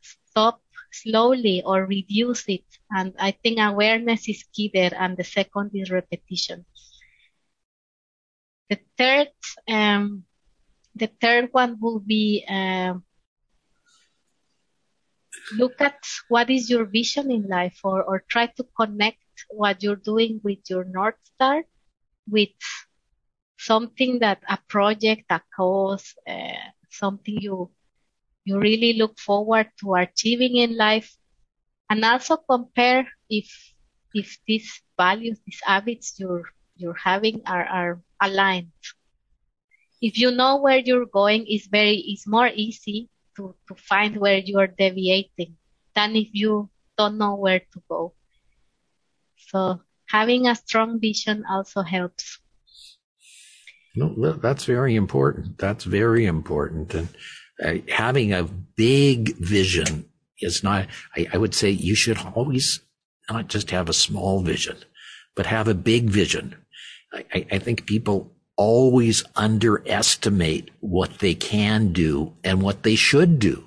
stop 0.00 0.60
slowly 0.92 1.62
or 1.64 1.84
reduce 1.86 2.48
it. 2.48 2.64
And 2.90 3.14
i 3.18 3.30
think 3.32 3.58
awareness 3.58 4.28
is 4.28 4.44
key 4.54 4.70
there 4.72 4.92
and 4.96 5.16
the 5.16 5.24
second 5.24 5.70
is 5.74 5.90
repetition. 5.90 6.64
The 8.70 8.78
third, 8.98 9.28
um, 9.68 10.24
the 10.94 11.06
third 11.20 11.48
one 11.52 11.78
will 11.80 12.00
be 12.00 12.44
uh, 12.48 12.94
look 15.56 15.80
at 15.80 15.98
what 16.28 16.50
is 16.50 16.70
your 16.70 16.84
vision 16.84 17.30
in 17.30 17.46
life, 17.48 17.78
or 17.84 18.02
or 18.02 18.24
try 18.28 18.46
to 18.46 18.64
connect 18.76 19.18
what 19.50 19.82
you're 19.82 20.00
doing 20.00 20.40
with 20.42 20.58
your 20.70 20.84
north 20.84 21.18
star, 21.34 21.64
with 22.28 22.56
something 23.58 24.18
that 24.20 24.42
a 24.48 24.58
project, 24.68 25.24
a 25.30 25.40
cause, 25.56 26.14
uh, 26.28 26.70
something 26.90 27.38
you 27.40 27.70
you 28.44 28.58
really 28.58 28.94
look 28.94 29.18
forward 29.18 29.70
to 29.80 29.94
achieving 29.94 30.56
in 30.56 30.76
life. 30.76 31.16
And 31.90 32.04
also 32.04 32.36
compare 32.36 33.06
if 33.28 33.48
if 34.14 34.38
these 34.46 34.82
values 34.98 35.40
these 35.46 35.60
habits 35.64 36.18
you're 36.18 36.48
you're 36.76 36.98
having 36.98 37.42
are, 37.46 37.64
are 37.64 38.02
aligned. 38.20 38.72
If 40.00 40.18
you 40.18 40.30
know 40.32 40.56
where 40.60 40.78
you're 40.78 41.06
going 41.06 41.46
it's 41.46 41.66
very 41.68 41.96
it's 41.96 42.26
more 42.26 42.48
easy 42.48 43.08
to, 43.36 43.54
to 43.68 43.74
find 43.74 44.16
where 44.16 44.38
you 44.38 44.58
are 44.58 44.66
deviating 44.66 45.56
than 45.94 46.16
if 46.16 46.28
you 46.32 46.68
don't 46.96 47.18
know 47.18 47.34
where 47.34 47.60
to 47.60 47.82
go 47.88 48.12
so 49.36 49.80
having 50.06 50.46
a 50.46 50.54
strong 50.54 51.00
vision 51.00 51.44
also 51.48 51.82
helps 51.82 52.38
no, 53.94 54.32
that's 54.32 54.64
very 54.64 54.96
important. 54.96 55.58
That's 55.58 55.84
very 55.84 56.24
important. 56.24 56.94
And 56.94 57.08
uh, 57.62 57.74
having 57.92 58.32
a 58.32 58.44
big 58.44 59.36
vision 59.36 60.06
is 60.40 60.62
not, 60.62 60.88
I, 61.14 61.26
I 61.32 61.36
would 61.36 61.54
say 61.54 61.70
you 61.70 61.94
should 61.94 62.18
always 62.34 62.80
not 63.30 63.48
just 63.48 63.70
have 63.70 63.88
a 63.88 63.94
small 63.94 64.40
vision, 64.40 64.78
but 65.34 65.46
have 65.46 65.68
a 65.68 65.74
big 65.74 66.08
vision. 66.08 66.56
I, 67.12 67.46
I 67.52 67.58
think 67.58 67.86
people 67.86 68.32
always 68.56 69.24
underestimate 69.34 70.70
what 70.80 71.18
they 71.18 71.34
can 71.34 71.92
do 71.92 72.34
and 72.44 72.62
what 72.62 72.82
they 72.82 72.94
should 72.94 73.38
do. 73.38 73.64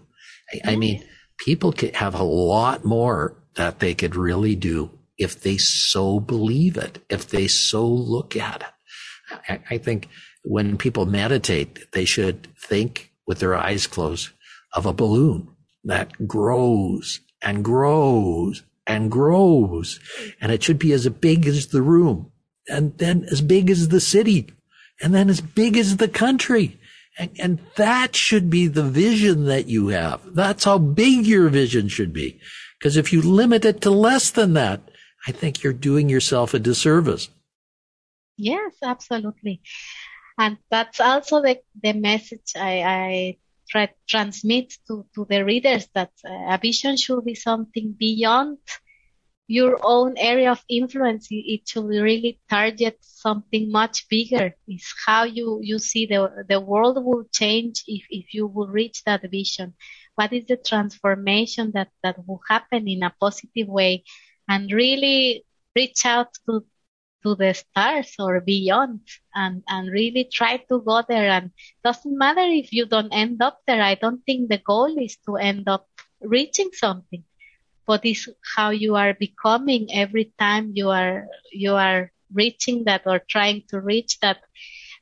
I, 0.54 0.72
I 0.72 0.75
mean, 0.75 1.01
mm. 1.01 1.06
people 1.38 1.72
could 1.72 1.96
have 1.96 2.15
a 2.15 2.24
lot 2.24 2.86
more 2.86 3.36
that 3.56 3.80
they 3.80 3.94
could 3.94 4.15
really 4.15 4.56
do 4.56 4.92
if 5.18 5.42
they 5.42 5.58
so 5.58 6.20
believe 6.20 6.77
it, 6.77 7.04
if 7.10 7.27
they 7.27 7.48
so 7.48 7.88
look 7.88 8.36
at 8.36 8.62
it. 8.62 9.42
I, 9.50 9.75
I 9.75 9.77
think 9.77 10.10
when 10.44 10.77
people 10.77 11.06
meditate, 11.06 11.92
they 11.92 12.06
should 12.06 12.48
think 12.58 13.12
with 13.25 13.39
their 13.39 13.56
eyes 13.56 13.88
closed 13.88 14.30
of 14.74 14.86
a 14.86 14.94
balloon 14.94 15.50
that 15.84 16.27
grows 16.27 17.22
and 17.42 17.63
grows 17.63 18.63
and 18.86 19.10
grows. 19.10 20.00
And 20.39 20.51
it 20.51 20.63
should 20.63 20.80
be 20.80 20.92
as 20.92 21.08
big 21.08 21.48
as 21.48 21.68
the 21.68 21.82
room 21.82 22.32
and 22.68 22.98
then 22.98 23.25
as 23.32 23.42
big 23.42 23.70
as 23.70 23.89
the 23.89 24.01
city 24.01 24.50
and 25.02 25.14
then 25.14 25.30
as 25.30 25.42
big 25.42 25.78
as 25.78 25.98
the 25.98 26.08
country. 26.08 26.80
And, 27.18 27.32
and 27.40 27.60
that 27.78 28.16
should 28.16 28.50
be 28.50 28.68
the 28.68 28.84
vision 28.84 29.46
that 29.46 29.68
you 29.68 29.90
have. 29.90 30.22
That's 30.36 30.66
how 30.66 30.78
big 30.78 31.25
your 31.25 31.50
vision 31.50 31.88
should 31.88 32.12
be. 32.12 32.40
Because 32.78 32.98
if 32.98 33.14
you 33.14 33.22
limit 33.22 33.64
it 33.64 33.82
to 33.82 33.90
less 33.90 34.32
than 34.32 34.54
that, 34.54 34.82
I 35.28 35.32
think 35.32 35.64
you're 35.64 35.74
doing 35.74 36.10
yourself 36.10 36.54
a 36.54 36.60
disservice. 36.60 37.30
Yes, 38.38 38.74
absolutely. 38.84 39.62
And 40.38 40.58
that's 40.70 41.00
also 41.00 41.42
the, 41.42 41.60
the 41.82 41.94
message 41.94 42.52
I, 42.56 42.82
I 42.84 43.38
try 43.70 43.86
to 43.88 43.94
transmit 44.08 44.74
to, 44.88 45.06
to 45.16 45.25
the 45.30 45.44
readers 45.46 45.88
that 45.96 46.12
uh, 46.28 46.54
a 46.54 46.60
vision 46.62 46.98
should 46.98 47.24
be 47.24 47.36
something 47.36 47.96
beyond 47.98 48.58
your 49.48 49.78
own 49.84 50.16
area 50.18 50.52
of 50.52 50.64
influence. 50.68 51.28
It 51.30 51.68
should 51.68 51.86
really 51.86 52.40
target 52.50 52.98
something 53.02 53.72
much 53.72 54.08
bigger. 54.10 54.56
Is 54.68 54.94
how 55.06 55.24
you, 55.24 55.60
you 55.62 55.80
see 55.80 56.06
the, 56.06 56.46
the 56.50 56.60
world 56.60 57.04
will 57.04 57.25
change 57.32 57.84
if, 57.88 58.04
if 58.10 58.34
you 58.34 58.48
will 58.48 58.68
reach 58.68 59.04
that 59.04 59.30
vision. 59.30 59.74
What 60.16 60.34
is 60.34 60.46
the 60.46 60.58
transformation 60.58 61.72
that, 61.74 61.90
that 62.04 62.18
will 62.25 62.42
happen 62.48 62.88
in 62.88 63.04
a 63.04 63.14
positive 63.20 63.68
way 63.68 64.04
and 64.48 64.72
really 64.72 65.44
reach 65.75 66.06
out 66.06 66.30
to, 66.48 66.66
to 67.24 67.36
the 67.36 67.54
stars 67.54 68.16
or 68.18 68.40
beyond 68.40 69.02
and, 69.34 69.64
and 69.68 69.92
really 69.92 70.30
try 70.32 70.58
to 70.58 70.82
go 70.82 71.04
there. 71.08 71.30
And 71.30 71.52
doesn't 71.84 72.18
matter 72.18 72.46
if 72.46 72.72
you 72.72 72.86
don't 72.86 73.12
end 73.12 73.42
up 73.42 73.60
there. 73.68 73.82
I 73.82 73.96
don't 73.96 74.24
think 74.25 74.50
the 74.50 74.60
goal 74.60 74.96
is 74.98 75.18
to 75.25 75.36
end 75.36 75.68
up 75.68 75.88
reaching 76.22 76.70
something, 76.74 77.24
but 77.86 78.06
it's 78.06 78.27
how 78.56 78.70
you 78.70 78.96
are 78.96 79.13
becoming 79.13 79.88
every 79.94 80.34
time 80.39 80.72
you 80.74 80.89
are, 80.89 81.27
you 81.51 81.74
are 81.75 82.12
reaching 82.34 82.86
that 82.86 83.04
or 83.06 83.20
trying 83.20 83.64
to 83.70 83.79
reach 83.79 84.20
that. 84.20 84.38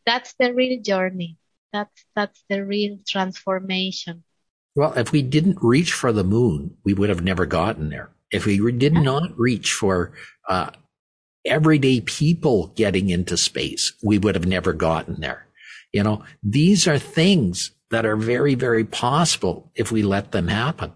That's 0.06 0.34
the 0.40 0.54
real 0.54 0.82
journey. 0.82 1.38
That's, 1.72 2.06
that's 2.16 2.44
the 2.50 2.66
real 2.66 3.00
transformation. 3.08 4.24
Well, 4.76 4.94
if 4.94 5.12
we 5.12 5.22
didn't 5.22 5.60
reach 5.62 5.94
for 5.94 6.12
the 6.12 6.24
moon, 6.24 6.78
we 6.84 6.94
would 6.94 7.10
have 7.10 7.24
never 7.24 7.46
gotten 7.46 7.90
there. 7.90 8.10
If 8.32 8.46
we 8.46 8.60
did 8.72 8.94
not 8.94 9.38
reach 9.38 9.74
for 9.74 10.14
uh, 10.50 10.72
everyday 11.46 12.02
people 12.02 12.68
getting 12.76 13.10
into 13.10 13.38
space, 13.38 13.94
we 14.04 14.18
would 14.18 14.36
have 14.36 14.48
never 14.48 14.74
gotten 14.74 15.22
there. 15.22 15.48
You 15.92 16.04
know, 16.04 16.24
these 16.42 16.88
are 16.88 16.98
things 16.98 17.72
that 17.92 18.06
are 18.06 18.16
very, 18.16 18.56
very 18.56 18.84
possible 18.84 19.72
if 19.76 19.92
we 19.92 20.02
let 20.02 20.32
them 20.32 20.48
happen. 20.48 20.94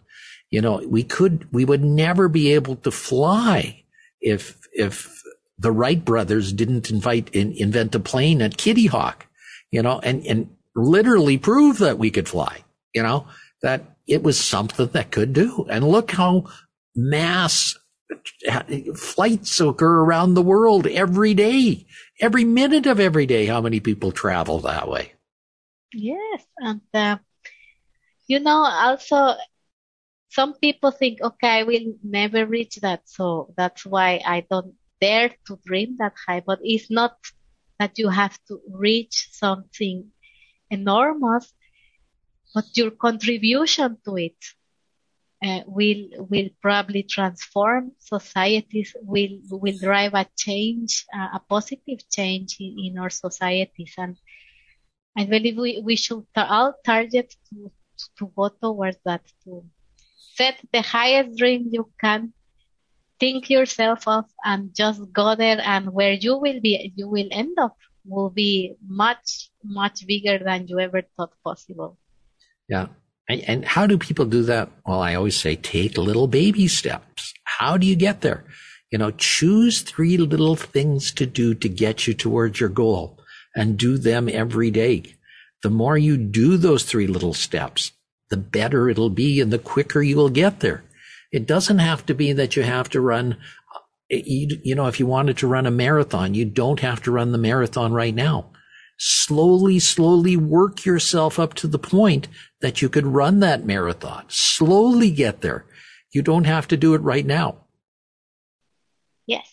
You 0.50 0.62
know, 0.62 0.82
we 0.88 1.04
could, 1.04 1.52
we 1.52 1.66
would 1.66 1.84
never 1.84 2.30
be 2.30 2.54
able 2.54 2.78
to 2.78 2.92
fly 2.92 3.84
if, 4.22 4.58
if 4.72 5.22
the 5.60 5.72
Wright 5.72 6.04
brothers 6.04 6.54
didn't 6.54 6.90
invite, 6.90 7.30
in, 7.36 7.52
invent 7.54 7.96
a 7.96 8.00
plane 8.00 8.42
at 8.42 8.58
Kitty 8.58 8.86
Hawk, 8.86 9.28
you 9.72 9.82
know, 9.82 10.00
and, 10.00 10.26
and 10.26 10.50
literally 10.76 11.38
prove 11.38 11.80
that 11.80 11.98
we 11.98 12.12
could 12.12 12.30
fly, 12.30 12.64
you 12.94 13.04
know, 13.04 13.28
that 13.62 13.98
it 14.08 14.24
was 14.24 14.40
something 14.40 14.88
that 14.88 15.12
could 15.12 15.34
do. 15.34 15.66
And 15.70 15.86
look 15.86 16.12
how 16.12 16.46
mass 16.96 17.78
flights 18.96 19.60
occur 19.60 20.00
around 20.00 20.34
the 20.34 20.42
world 20.42 20.88
every 20.88 21.34
day, 21.34 21.86
every 22.22 22.46
minute 22.46 22.86
of 22.86 23.00
every 23.00 23.26
day. 23.26 23.48
How 23.48 23.60
many 23.60 23.80
people 23.80 24.12
travel 24.12 24.60
that 24.60 24.88
way? 24.88 25.14
Yes. 25.94 26.46
And, 26.58 26.82
uh, 26.94 27.18
you 28.28 28.40
know, 28.40 28.64
also 28.64 29.36
some 30.30 30.54
people 30.54 30.92
think, 30.92 31.22
okay, 31.22 31.60
I 31.60 31.64
will 31.64 31.94
never 32.04 32.46
reach 32.46 32.76
that. 32.78 33.02
So 33.06 33.54
that's 33.58 33.86
why 33.86 34.22
I 34.26 34.46
don't 34.50 34.76
dare 35.00 35.30
to 35.48 35.60
dream 35.66 35.98
that 36.00 36.14
high, 36.28 36.44
but 36.46 36.60
it's 36.62 36.92
not 36.92 37.16
that 37.80 37.98
you 37.98 38.10
have 38.10 38.38
to 38.48 38.60
reach 38.72 39.30
something 39.32 40.12
enormous, 40.70 41.54
but 42.54 42.66
your 42.76 42.92
contribution 42.92 43.98
to 44.06 44.18
it 44.18 44.38
uh, 45.44 45.62
will 45.68 46.08
will 46.30 46.50
probably 46.62 47.04
transform 47.04 47.92
societies 48.00 48.96
will 49.02 49.38
will 49.52 49.78
drive 49.80 50.14
a 50.16 50.26
change 50.36 51.06
uh, 51.14 51.30
a 51.38 51.42
positive 51.48 52.00
change 52.10 52.58
in, 52.60 52.76
in 52.86 52.98
our 52.98 53.12
societies 53.12 53.94
and 53.98 54.18
I 55.16 55.26
believe 55.26 55.58
we, 55.58 55.82
we 55.84 55.96
should 55.96 56.26
all 56.36 56.74
target 56.84 57.36
to 57.50 57.72
to 58.18 58.32
go 58.36 58.50
towards 58.50 58.98
that 59.06 59.22
to 59.44 59.64
set 60.38 60.56
the 60.72 60.82
highest 60.82 61.38
dream 61.38 61.68
you 61.72 61.90
can 62.00 62.34
think 63.20 63.50
yourself 63.50 64.08
of 64.08 64.26
and 64.46 64.76
just 64.76 65.02
go 65.12 65.36
there 65.36 65.60
and 65.64 65.92
where 65.92 66.14
you 66.14 66.38
will 66.38 66.62
be 66.62 66.94
you 66.96 67.10
will 67.10 67.28
end 67.32 67.58
up 67.58 67.76
will 68.06 68.30
be 68.30 68.76
much 68.88 69.50
much 69.64 70.06
bigger 70.06 70.38
than 70.38 70.68
you 70.68 70.80
ever 70.80 71.02
thought 71.18 71.34
possible 71.44 71.98
yeah 72.70 72.88
and 73.30 73.66
how 73.66 73.88
do 73.88 73.98
people 73.98 74.26
do 74.26 74.44
that? 74.44 74.70
Well, 74.86 75.02
I 75.02 75.16
always 75.16 75.38
say 75.38 75.56
take 75.56 75.98
little 75.98 76.28
baby 76.28 76.68
steps. 76.68 77.34
How 77.44 77.78
do 77.78 77.86
you 77.86 77.96
get 77.96 78.22
there? 78.22 78.46
You 78.90 78.98
know, 78.98 79.12
choose 79.12 79.82
three 79.82 80.18
little 80.18 80.56
things 80.56 81.12
to 81.14 81.26
do 81.26 81.54
to 81.56 81.68
get 81.68 82.08
you 82.08 82.14
towards 82.14 82.60
your 82.60 82.70
goal 82.70 83.20
and 83.54 83.78
do 83.78 83.98
them 83.98 84.30
every 84.30 84.72
day. 84.72 85.16
The 85.62 85.70
more 85.70 85.98
you 85.98 86.16
do 86.16 86.56
those 86.56 86.84
three 86.84 87.08
little 87.08 87.34
steps, 87.34 87.92
the 88.30 88.38
better 88.38 88.90
it'll 88.90 89.10
be 89.10 89.40
and 89.40 89.52
the 89.52 89.60
quicker 89.60 90.02
you 90.02 90.18
will 90.18 90.30
get 90.30 90.60
there. 90.60 90.84
It 91.32 91.46
doesn't 91.46 91.80
have 91.80 92.06
to 92.06 92.14
be 92.14 92.34
that 92.34 92.56
you 92.56 92.64
have 92.64 92.90
to 92.90 93.02
run, 93.02 93.38
you, 94.10 94.60
you 94.64 94.76
know, 94.76 94.88
if 94.88 95.00
you 95.00 95.06
wanted 95.06 95.38
to 95.38 95.48
run 95.48 95.66
a 95.66 95.72
marathon, 95.72 96.34
you 96.34 96.46
don't 96.46 96.80
have 96.80 97.02
to 97.04 97.12
run 97.12 97.32
the 97.32 97.38
marathon 97.38 97.94
right 97.94 98.16
now 98.16 98.52
slowly, 98.98 99.80
slowly 99.80 100.36
work 100.36 100.86
yourself 100.86 101.40
up 101.40 101.54
to 101.56 101.68
the 101.68 101.80
point 101.80 102.28
that 102.62 102.82
you 102.82 102.90
could 102.90 103.06
run 103.06 103.40
that 103.40 103.66
marathon. 103.66 104.26
Slowly 104.28 105.12
get 105.12 105.42
there. 105.42 105.66
You 106.12 106.22
don't 106.22 106.46
have 106.46 106.68
to 106.70 106.78
do 106.78 106.94
it 106.96 107.02
right 107.02 107.26
now. 107.26 107.66
Yes. 109.26 109.48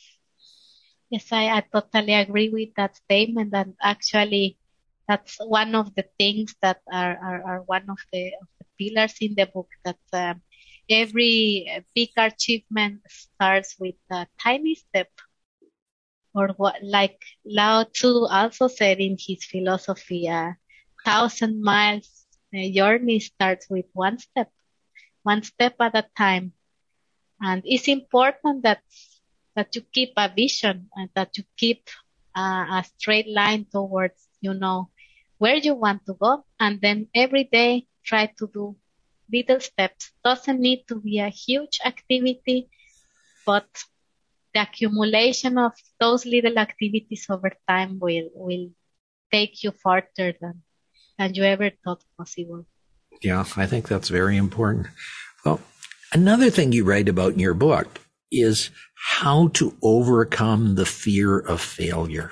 Yes, 1.10 1.26
I, 1.30 1.48
I 1.48 1.64
totally 1.72 2.14
agree 2.14 2.48
with 2.48 2.74
that 2.76 2.96
statement. 2.96 3.52
And 3.54 3.74
actually, 3.82 4.56
that's 5.06 5.36
one 5.38 5.74
of 5.74 5.94
the 5.94 6.06
things 6.18 6.54
that 6.62 6.80
are, 6.90 7.16
are, 7.16 7.42
are 7.42 7.60
one 7.60 7.90
of 7.90 7.98
the, 8.12 8.32
of 8.40 8.48
the, 8.53 8.53
pillars 8.78 9.14
in 9.20 9.34
the 9.36 9.46
book 9.46 9.68
that 9.84 9.98
um, 10.12 10.40
every 10.90 11.66
big 11.94 12.10
achievement 12.16 13.00
starts 13.08 13.76
with 13.78 13.96
a 14.10 14.26
tiny 14.42 14.74
step 14.74 15.08
or 16.34 16.48
what, 16.56 16.76
like 16.82 17.20
Lao 17.44 17.84
Tzu 17.84 18.26
also 18.30 18.68
said 18.68 18.98
in 18.98 19.16
his 19.18 19.44
philosophy, 19.44 20.26
a 20.26 20.56
thousand 21.04 21.62
miles 21.62 22.26
journey 22.52 23.20
starts 23.20 23.66
with 23.70 23.86
one 23.92 24.18
step, 24.18 24.50
one 25.22 25.42
step 25.42 25.74
at 25.80 25.94
a 25.96 26.04
time. 26.16 26.52
And 27.40 27.62
it's 27.64 27.88
important 27.88 28.62
that, 28.62 28.80
that 29.56 29.74
you 29.74 29.82
keep 29.92 30.12
a 30.16 30.28
vision 30.34 30.88
and 30.94 31.10
that 31.14 31.36
you 31.36 31.44
keep 31.56 31.88
a 32.36 32.84
straight 32.98 33.28
line 33.28 33.66
towards, 33.72 34.28
you 34.40 34.54
know, 34.54 34.90
where 35.38 35.56
you 35.56 35.74
want 35.74 36.04
to 36.06 36.14
go. 36.14 36.44
And 36.60 36.80
then 36.80 37.08
every 37.14 37.44
day 37.44 37.86
try 38.04 38.26
to 38.38 38.50
do 38.52 38.76
little 39.32 39.60
steps. 39.60 40.12
Doesn't 40.24 40.60
need 40.60 40.84
to 40.88 41.00
be 41.00 41.18
a 41.18 41.28
huge 41.28 41.80
activity, 41.84 42.68
but 43.46 43.66
the 44.54 44.62
accumulation 44.62 45.58
of 45.58 45.72
those 45.98 46.24
little 46.26 46.58
activities 46.58 47.26
over 47.28 47.52
time 47.68 47.98
will 47.98 48.28
will 48.34 48.70
take 49.32 49.64
you 49.64 49.72
farther 49.72 50.34
than 50.40 50.62
than 51.18 51.34
you 51.34 51.44
ever 51.44 51.70
thought 51.82 52.04
possible. 52.16 52.66
Yeah, 53.22 53.44
I 53.56 53.66
think 53.66 53.88
that's 53.88 54.08
very 54.08 54.36
important. 54.36 54.88
Well, 55.44 55.60
another 56.12 56.50
thing 56.50 56.72
you 56.72 56.84
write 56.84 57.08
about 57.08 57.32
in 57.32 57.38
your 57.38 57.54
book 57.54 58.00
is 58.30 58.70
how 58.94 59.48
to 59.48 59.76
overcome 59.82 60.74
the 60.74 60.86
fear 60.86 61.38
of 61.38 61.60
failure. 61.60 62.30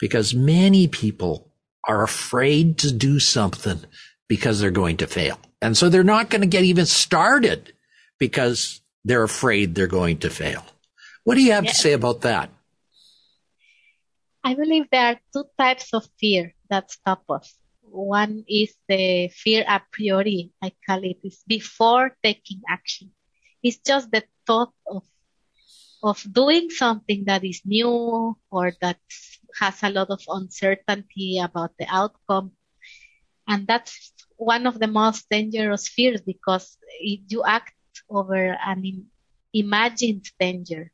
Because 0.00 0.34
many 0.34 0.88
people 0.88 1.52
are 1.86 2.02
afraid 2.02 2.78
to 2.78 2.92
do 2.92 3.20
something 3.20 3.84
because 4.28 4.60
they're 4.60 4.70
going 4.70 4.98
to 4.98 5.06
fail. 5.06 5.38
And 5.60 5.76
so 5.76 5.88
they're 5.88 6.04
not 6.04 6.30
going 6.30 6.42
to 6.42 6.46
get 6.46 6.64
even 6.64 6.86
started 6.86 7.72
because 8.18 8.80
they're 9.04 9.22
afraid 9.22 9.74
they're 9.74 9.86
going 9.86 10.18
to 10.18 10.30
fail. 10.30 10.64
What 11.24 11.36
do 11.36 11.42
you 11.42 11.52
have 11.52 11.66
to 11.66 11.74
say 11.74 11.92
about 11.92 12.22
that? 12.22 12.50
I 14.42 14.54
believe 14.54 14.86
there 14.90 15.06
are 15.06 15.20
two 15.32 15.44
types 15.56 15.94
of 15.94 16.06
fear 16.20 16.54
that 16.68 16.90
stop 16.90 17.24
us. 17.30 17.56
One 17.80 18.44
is 18.48 18.74
the 18.88 19.28
fear 19.28 19.64
a 19.66 19.80
priori, 19.90 20.50
I 20.60 20.72
call 20.86 21.04
it, 21.04 21.18
is 21.22 21.42
before 21.46 22.16
taking 22.22 22.60
action. 22.68 23.10
It's 23.62 23.78
just 23.78 24.10
the 24.10 24.24
thought 24.46 24.74
of 24.86 25.04
of 26.04 26.20
doing 26.30 26.68
something 26.68 27.24
that 27.24 27.42
is 27.42 27.62
new 27.64 28.36
or 28.50 28.72
that 28.82 29.00
has 29.58 29.82
a 29.82 29.88
lot 29.88 30.10
of 30.10 30.20
uncertainty 30.28 31.40
about 31.40 31.72
the 31.78 31.86
outcome. 31.88 32.52
And 33.48 33.66
that's 33.66 34.12
one 34.36 34.66
of 34.66 34.78
the 34.78 34.86
most 34.88 35.28
dangerous 35.30 35.88
fears 35.88 36.20
because 36.22 36.78
you 37.00 37.42
act 37.46 37.74
over 38.10 38.56
an 38.64 39.06
imagined 39.52 40.24
danger. 40.38 40.90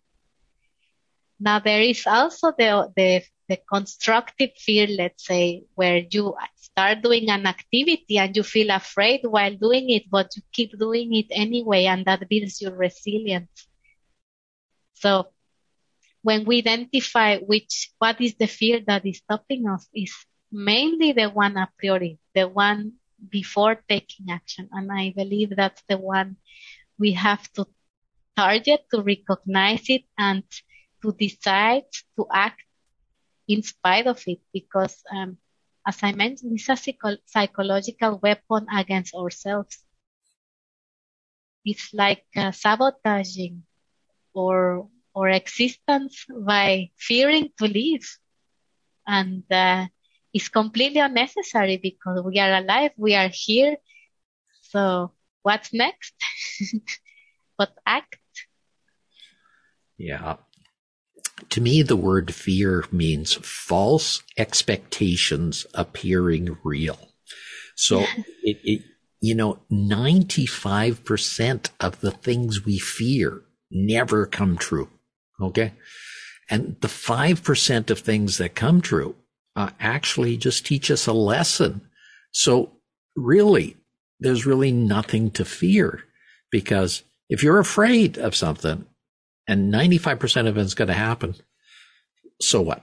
Now 1.40 1.59
there 1.59 1.83
is 1.83 2.07
also 2.07 2.53
the, 2.57 2.92
the, 2.96 3.22
the 3.48 3.57
constructive 3.68 4.50
fear, 4.57 4.87
let's 4.87 5.26
say, 5.26 5.64
where 5.74 6.03
you 6.11 6.35
start 6.57 7.03
doing 7.03 7.31
an 7.31 7.46
activity 7.46 8.18
and 8.18 8.35
you 8.37 8.42
feel 8.42 8.70
afraid 8.70 9.20
while 9.24 9.55
doing 9.57 9.90
it, 9.90 10.05
but 10.11 10.31
you 10.37 10.42
keep 10.53 10.79
doing 10.79 11.14
it 11.14 11.26
anyway, 11.31 11.85
and 11.87 12.05
that 12.07 12.29
builds 12.29 12.61
your 12.61 12.76
resilience. 12.76 13.68
So 14.94 15.29
when 16.22 16.44
we 16.44 16.59
identify 16.59 17.38
which, 17.38 17.92
what 17.98 18.20
is 18.20 18.37
the 18.37 18.46
fear 18.46 18.81
that 18.87 19.05
is 19.07 19.18
stopping 19.18 19.68
us 19.68 19.88
is 19.94 20.14
mainly 20.53 21.12
the 21.12 21.29
one 21.29 21.57
a 21.57 21.68
priori, 21.79 22.18
the 22.35 22.48
one 22.48 22.99
before 23.28 23.76
taking 23.88 24.30
action. 24.30 24.68
And 24.72 24.90
I 24.92 25.12
believe 25.16 25.50
that's 25.56 25.83
the 25.88 25.98
one 25.98 26.37
we 26.98 27.12
have 27.12 27.50
to 27.54 27.66
target 28.37 28.80
to 28.92 29.02
recognize 29.02 29.85
it 29.88 30.04
and 30.18 30.42
to 31.02 31.12
decide 31.12 31.85
to 32.16 32.26
act 32.33 32.62
in 33.48 33.62
spite 33.62 34.06
of 34.06 34.22
it 34.26 34.40
because 34.52 35.02
um, 35.14 35.37
as 35.87 36.02
I 36.02 36.12
mentioned, 36.12 36.52
it's 36.54 36.68
a 36.68 36.76
psycho- 36.76 37.18
psychological 37.26 38.18
weapon 38.22 38.66
against 38.74 39.14
ourselves. 39.14 39.85
It's 41.64 41.92
like 41.92 42.24
uh, 42.37 42.52
sabotaging 42.52 43.64
or 44.35 44.88
or 45.14 45.28
existence 45.28 46.26
by 46.46 46.90
fearing 46.96 47.50
to 47.59 47.66
live, 47.66 48.04
and 49.06 49.44
uh, 49.50 49.87
it's 50.33 50.49
completely 50.49 51.01
unnecessary 51.01 51.77
because 51.77 52.23
we 52.25 52.38
are 52.38 52.55
alive, 52.55 52.93
we 52.97 53.14
are 53.14 53.31
here. 53.33 53.77
So 54.62 55.12
what's 55.43 55.73
next? 55.73 56.14
but 57.59 57.73
act. 57.87 58.16
Yeah. 59.99 60.37
To 61.51 61.61
me, 61.61 61.83
the 61.83 61.97
word 61.97 62.35
fear 62.35 62.85
means 62.93 63.35
false 63.35 64.23
expectations 64.37 65.66
appearing 65.75 66.57
real. 66.62 66.99
So 67.75 68.01
it, 68.43 68.59
it, 68.62 68.83
you 69.21 69.35
know, 69.35 69.59
95% 69.73 71.71
of 71.81 72.01
the 72.01 72.11
things 72.11 72.64
we 72.64 72.79
fear 72.79 73.43
never 73.71 74.27
come 74.27 74.57
true. 74.57 74.88
Okay. 75.40 75.73
And 76.49 76.77
the 76.81 76.88
5% 76.88 77.90
of 77.90 78.01
things 78.01 78.38
that 78.38 78.55
come 78.55 78.81
true 78.81 79.14
uh, 79.61 79.70
actually 79.79 80.37
just 80.37 80.64
teach 80.64 80.90
us 80.90 81.07
a 81.07 81.12
lesson. 81.12 81.83
So 82.33 82.73
really, 83.14 83.77
there's 84.18 84.46
really 84.46 84.73
nothing 84.73 85.31
to 85.33 85.44
fear 85.44 86.05
because 86.51 87.03
if 87.29 87.42
you're 87.42 87.59
afraid 87.59 88.18
of 88.18 88.35
something 88.35 88.87
and 89.46 89.73
95% 89.73 90.49
of 90.49 90.57
it's 90.57 90.75
going 90.75 90.88
to 90.88 90.94
happen, 90.94 91.35
so 92.40 92.61
what? 92.62 92.83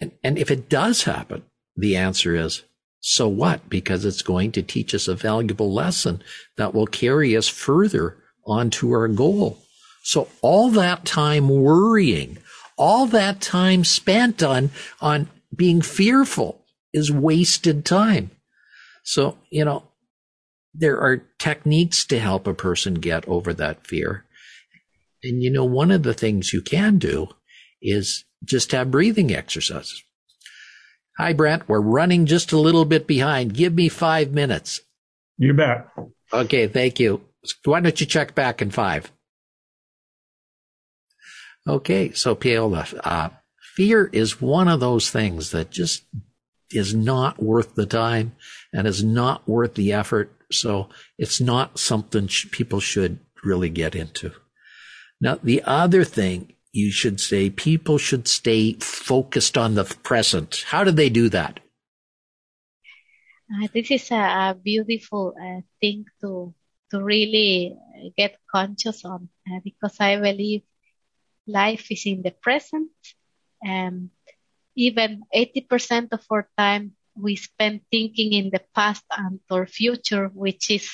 And, 0.00 0.12
and 0.24 0.38
if 0.38 0.50
it 0.50 0.68
does 0.68 1.04
happen, 1.04 1.42
the 1.76 1.96
answer 1.96 2.34
is, 2.34 2.62
so 3.00 3.28
what? 3.28 3.68
Because 3.68 4.04
it's 4.04 4.22
going 4.22 4.52
to 4.52 4.62
teach 4.62 4.94
us 4.94 5.08
a 5.08 5.14
valuable 5.14 5.72
lesson 5.72 6.22
that 6.56 6.74
will 6.74 6.86
carry 6.86 7.36
us 7.36 7.48
further 7.48 8.16
onto 8.46 8.92
our 8.92 9.08
goal. 9.08 9.58
So 10.02 10.28
all 10.40 10.70
that 10.70 11.04
time 11.04 11.48
worrying, 11.48 12.38
all 12.76 13.06
that 13.06 13.40
time 13.40 13.84
spent 13.84 14.42
on, 14.42 14.70
on 15.00 15.28
being 15.54 15.82
fearful 15.82 16.64
is 16.92 17.10
wasted 17.10 17.84
time. 17.84 18.30
So, 19.04 19.38
you 19.50 19.64
know, 19.64 19.84
there 20.74 21.00
are 21.00 21.24
techniques 21.38 22.04
to 22.06 22.18
help 22.18 22.46
a 22.46 22.54
person 22.54 22.94
get 22.94 23.26
over 23.26 23.52
that 23.54 23.86
fear. 23.86 24.24
And 25.22 25.42
you 25.42 25.50
know, 25.50 25.64
one 25.64 25.90
of 25.90 26.02
the 26.02 26.14
things 26.14 26.52
you 26.52 26.62
can 26.62 26.98
do 26.98 27.28
is 27.82 28.24
just 28.44 28.72
have 28.72 28.90
breathing 28.90 29.34
exercises. 29.34 30.02
Hi, 31.18 31.32
Brent. 31.32 31.68
We're 31.68 31.80
running 31.80 32.24
just 32.26 32.52
a 32.52 32.58
little 32.58 32.84
bit 32.84 33.06
behind. 33.06 33.54
Give 33.54 33.74
me 33.74 33.88
five 33.88 34.32
minutes. 34.32 34.80
You 35.36 35.52
bet. 35.52 35.88
Okay. 36.32 36.66
Thank 36.66 36.98
you. 36.98 37.20
Why 37.64 37.80
don't 37.80 38.00
you 38.00 38.06
check 38.06 38.34
back 38.34 38.62
in 38.62 38.70
five? 38.70 39.12
Okay. 41.68 42.12
So, 42.12 42.34
Paola, 42.34 42.86
uh, 43.04 43.28
fear 43.74 44.08
is 44.12 44.40
one 44.40 44.68
of 44.68 44.80
those 44.80 45.10
things 45.10 45.50
that 45.50 45.70
just 45.70 46.04
is 46.70 46.94
not 46.94 47.42
worth 47.42 47.74
the 47.74 47.86
time 47.86 48.34
and 48.72 48.86
is 48.86 49.02
not 49.02 49.48
worth 49.48 49.74
the 49.74 49.92
effort. 49.92 50.32
So 50.52 50.88
it's 51.18 51.40
not 51.40 51.78
something 51.78 52.28
sh- 52.28 52.50
people 52.50 52.80
should 52.80 53.18
really 53.42 53.68
get 53.68 53.94
into. 53.94 54.32
Now, 55.20 55.38
the 55.42 55.62
other 55.64 56.04
thing 56.04 56.54
you 56.72 56.90
should 56.90 57.20
say, 57.20 57.50
people 57.50 57.98
should 57.98 58.28
stay 58.28 58.74
focused 58.74 59.58
on 59.58 59.74
the 59.74 59.84
present. 59.84 60.64
How 60.68 60.84
do 60.84 60.90
they 60.90 61.10
do 61.10 61.28
that? 61.30 61.60
Uh, 63.52 63.66
this 63.74 63.90
is 63.90 64.10
a, 64.12 64.14
a 64.14 64.56
beautiful 64.62 65.34
uh, 65.36 65.60
thing 65.80 66.04
to 66.20 66.54
to 66.90 67.02
really 67.02 67.76
get 68.16 68.36
conscious 68.52 69.04
on 69.04 69.28
uh, 69.48 69.60
because 69.62 69.96
I 70.00 70.16
believe 70.16 70.62
life 71.46 71.90
is 71.90 72.04
in 72.06 72.22
the 72.22 72.32
present. 72.32 72.90
Um, 73.66 74.10
even 74.76 75.22
80% 75.32 76.12
of 76.12 76.24
our 76.30 76.48
time 76.56 76.96
we 77.14 77.36
spend 77.36 77.80
thinking 77.90 78.32
in 78.32 78.50
the 78.50 78.62
past 78.74 79.04
and 79.10 79.40
our 79.50 79.66
future, 79.66 80.28
which 80.28 80.70
is, 80.70 80.88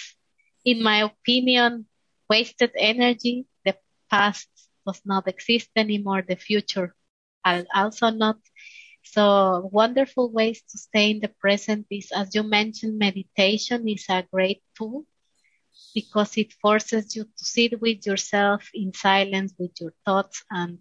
in 0.64 0.82
my 0.82 1.02
opinion, 1.02 1.86
wasted 2.28 2.72
energy. 2.78 3.46
The 3.64 3.76
past 4.10 4.48
does 4.86 5.00
not 5.04 5.28
exist 5.28 5.70
anymore. 5.76 6.22
The 6.26 6.36
future 6.36 6.94
also 7.74 8.10
not. 8.10 8.38
So 9.02 9.68
wonderful 9.72 10.30
ways 10.32 10.62
to 10.70 10.78
stay 10.78 11.10
in 11.10 11.20
the 11.20 11.28
present 11.28 11.86
is, 11.90 12.10
as 12.14 12.34
you 12.34 12.42
mentioned, 12.42 12.98
meditation 12.98 13.88
is 13.88 14.06
a 14.08 14.24
great 14.32 14.62
tool 14.76 15.04
because 15.94 16.36
it 16.36 16.52
forces 16.54 17.14
you 17.16 17.24
to 17.24 17.44
sit 17.44 17.80
with 17.80 18.06
yourself 18.06 18.68
in 18.74 18.92
silence 18.92 19.54
with 19.58 19.72
your 19.80 19.92
thoughts 20.04 20.44
and 20.50 20.78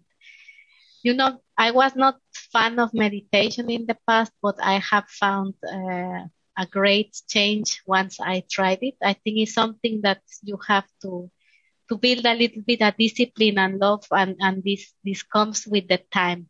you 1.06 1.14
know 1.14 1.38
i 1.56 1.70
was 1.70 1.94
not 1.94 2.16
fan 2.52 2.78
of 2.80 2.90
meditation 2.92 3.70
in 3.70 3.86
the 3.86 3.96
past 4.08 4.32
but 4.42 4.56
i 4.60 4.78
have 4.90 5.08
found 5.08 5.54
uh, 5.62 6.22
a 6.58 6.66
great 6.78 7.12
change 7.28 7.80
once 7.86 8.18
i 8.18 8.42
tried 8.50 8.82
it 8.82 8.96
i 9.10 9.12
think 9.12 9.38
it's 9.38 9.54
something 9.54 10.00
that 10.02 10.22
you 10.42 10.58
have 10.66 10.88
to 11.00 11.30
to 11.88 11.96
build 11.96 12.26
a 12.26 12.34
little 12.34 12.62
bit 12.66 12.82
of 12.82 12.96
discipline 12.98 13.58
and 13.58 13.78
love 13.78 14.04
and 14.10 14.34
and 14.40 14.64
this 14.64 14.82
this 15.04 15.22
comes 15.22 15.64
with 15.66 15.86
the 15.86 16.00
time 16.10 16.48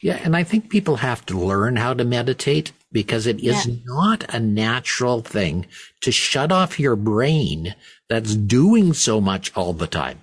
yeah, 0.00 0.20
and 0.22 0.36
I 0.36 0.44
think 0.44 0.68
people 0.68 0.96
have 0.96 1.24
to 1.26 1.38
learn 1.38 1.76
how 1.76 1.94
to 1.94 2.04
meditate 2.04 2.72
because 2.92 3.26
it 3.26 3.40
is 3.40 3.66
yeah. 3.66 3.74
not 3.84 4.34
a 4.34 4.38
natural 4.38 5.20
thing 5.22 5.66
to 6.02 6.12
shut 6.12 6.52
off 6.52 6.78
your 6.78 6.96
brain 6.96 7.74
that's 8.08 8.36
doing 8.36 8.92
so 8.92 9.20
much 9.20 9.50
all 9.56 9.72
the 9.72 9.86
time. 9.86 10.20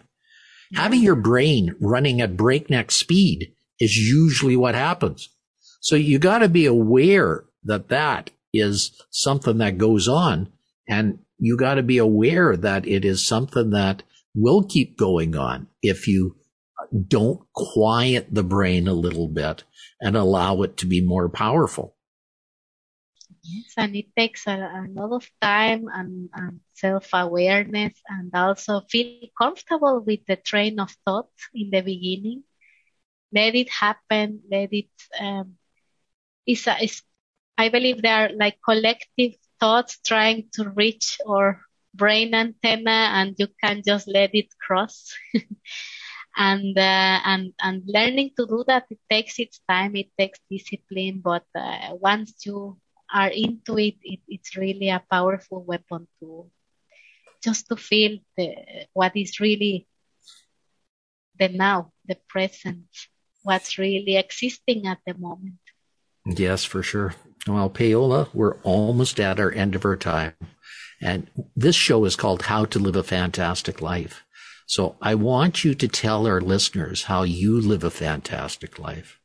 Having 0.73 1.01
your 1.01 1.15
brain 1.15 1.75
running 1.79 2.21
at 2.21 2.37
breakneck 2.37 2.91
speed 2.91 3.53
is 3.79 3.97
usually 3.97 4.55
what 4.55 4.75
happens. 4.75 5.29
So 5.81 5.95
you 5.95 6.19
got 6.19 6.39
to 6.39 6.49
be 6.49 6.65
aware 6.65 7.45
that 7.63 7.89
that 7.89 8.29
is 8.53 8.91
something 9.09 9.57
that 9.57 9.77
goes 9.77 10.07
on 10.07 10.51
And 10.87 11.19
you 11.39 11.57
got 11.57 11.75
to 11.75 11.83
be 11.83 11.97
aware 11.97 12.57
that 12.57 12.87
it 12.87 13.05
is 13.05 13.25
something 13.25 13.69
that 13.71 14.03
will 14.35 14.63
keep 14.63 14.97
going 14.97 15.35
on 15.35 15.67
if 15.81 16.07
you 16.07 16.35
don't 17.07 17.41
quiet 17.53 18.27
the 18.31 18.43
brain 18.43 18.87
a 18.87 18.93
little 18.93 19.29
bit 19.29 19.63
and 20.01 20.17
allow 20.17 20.61
it 20.61 20.77
to 20.77 20.85
be 20.85 21.01
more 21.01 21.29
powerful. 21.29 21.95
Yes, 23.51 23.73
and 23.77 23.95
it 23.95 24.07
takes 24.17 24.47
a, 24.47 24.53
a 24.53 24.85
lot 24.99 25.13
of 25.15 25.27
time 25.41 25.85
and, 25.93 26.29
and 26.35 26.59
self-awareness 26.73 27.93
and 28.09 28.31
also 28.35 28.81
feel 28.91 29.13
comfortable 29.25 29.87
with 30.05 30.09
the 30.27 30.37
train 30.37 30.79
of 30.79 30.91
thought 31.05 31.15
in 31.53 31.69
the 31.71 31.81
beginning. 31.81 32.43
Let 33.33 33.55
it 33.55 33.69
happen. 33.69 34.41
Let 34.51 34.69
it, 34.71 34.89
um, 35.19 35.55
it's, 36.45 36.67
a, 36.67 36.75
it's, 36.81 37.03
I 37.57 37.69
believe 37.69 38.01
they 38.01 38.09
are 38.09 38.29
like 38.37 38.57
collective 38.63 39.33
thoughts 39.59 39.99
trying 40.05 40.49
to 40.53 40.69
reach 40.69 41.17
our 41.27 41.61
brain 41.93 42.33
antenna 42.33 43.09
and 43.19 43.35
you 43.37 43.47
can 43.63 43.81
just 43.85 44.07
let 44.07 44.31
it 44.33 44.47
cross. 44.65 45.13
and 46.37 46.77
uh, 46.77 47.19
and 47.25 47.53
and 47.61 47.83
learning 47.87 48.31
to 48.37 48.45
do 48.47 48.63
that 48.67 48.85
it 48.89 48.99
takes 49.09 49.39
its 49.39 49.59
time 49.69 49.95
it 49.95 50.09
takes 50.17 50.39
discipline 50.49 51.21
but 51.23 51.45
uh, 51.55 51.93
once 52.01 52.33
you 52.45 52.77
are 53.13 53.29
into 53.29 53.77
it, 53.77 53.95
it, 54.01 54.19
it's 54.27 54.55
really 54.55 54.89
a 54.89 55.03
powerful 55.09 55.63
weapon 55.63 56.07
to 56.19 56.49
just 57.43 57.67
to 57.67 57.75
feel 57.75 58.19
the, 58.37 58.55
what 58.93 59.15
is 59.15 59.39
really 59.39 59.87
the 61.39 61.49
now, 61.49 61.91
the 62.05 62.17
present, 62.27 62.85
what's 63.43 63.77
really 63.77 64.15
existing 64.15 64.85
at 64.87 64.99
the 65.05 65.13
moment. 65.15 65.59
Yes, 66.25 66.63
for 66.63 66.83
sure. 66.83 67.15
Well, 67.47 67.69
Paola, 67.69 68.29
we're 68.33 68.57
almost 68.57 69.19
at 69.19 69.39
our 69.39 69.51
end 69.51 69.75
of 69.75 69.85
our 69.85 69.97
time. 69.97 70.33
And 71.01 71.27
this 71.55 71.75
show 71.75 72.05
is 72.05 72.15
called 72.15 72.43
How 72.43 72.65
to 72.65 72.77
Live 72.77 72.95
a 72.95 73.01
Fantastic 73.01 73.81
Life. 73.81 74.23
So 74.67 74.95
I 75.01 75.15
want 75.15 75.63
you 75.63 75.73
to 75.73 75.87
tell 75.87 76.27
our 76.27 76.39
listeners 76.39 77.03
how 77.03 77.23
you 77.23 77.59
live 77.59 77.83
a 77.83 77.89
fantastic 77.89 78.77
life. 78.77 79.19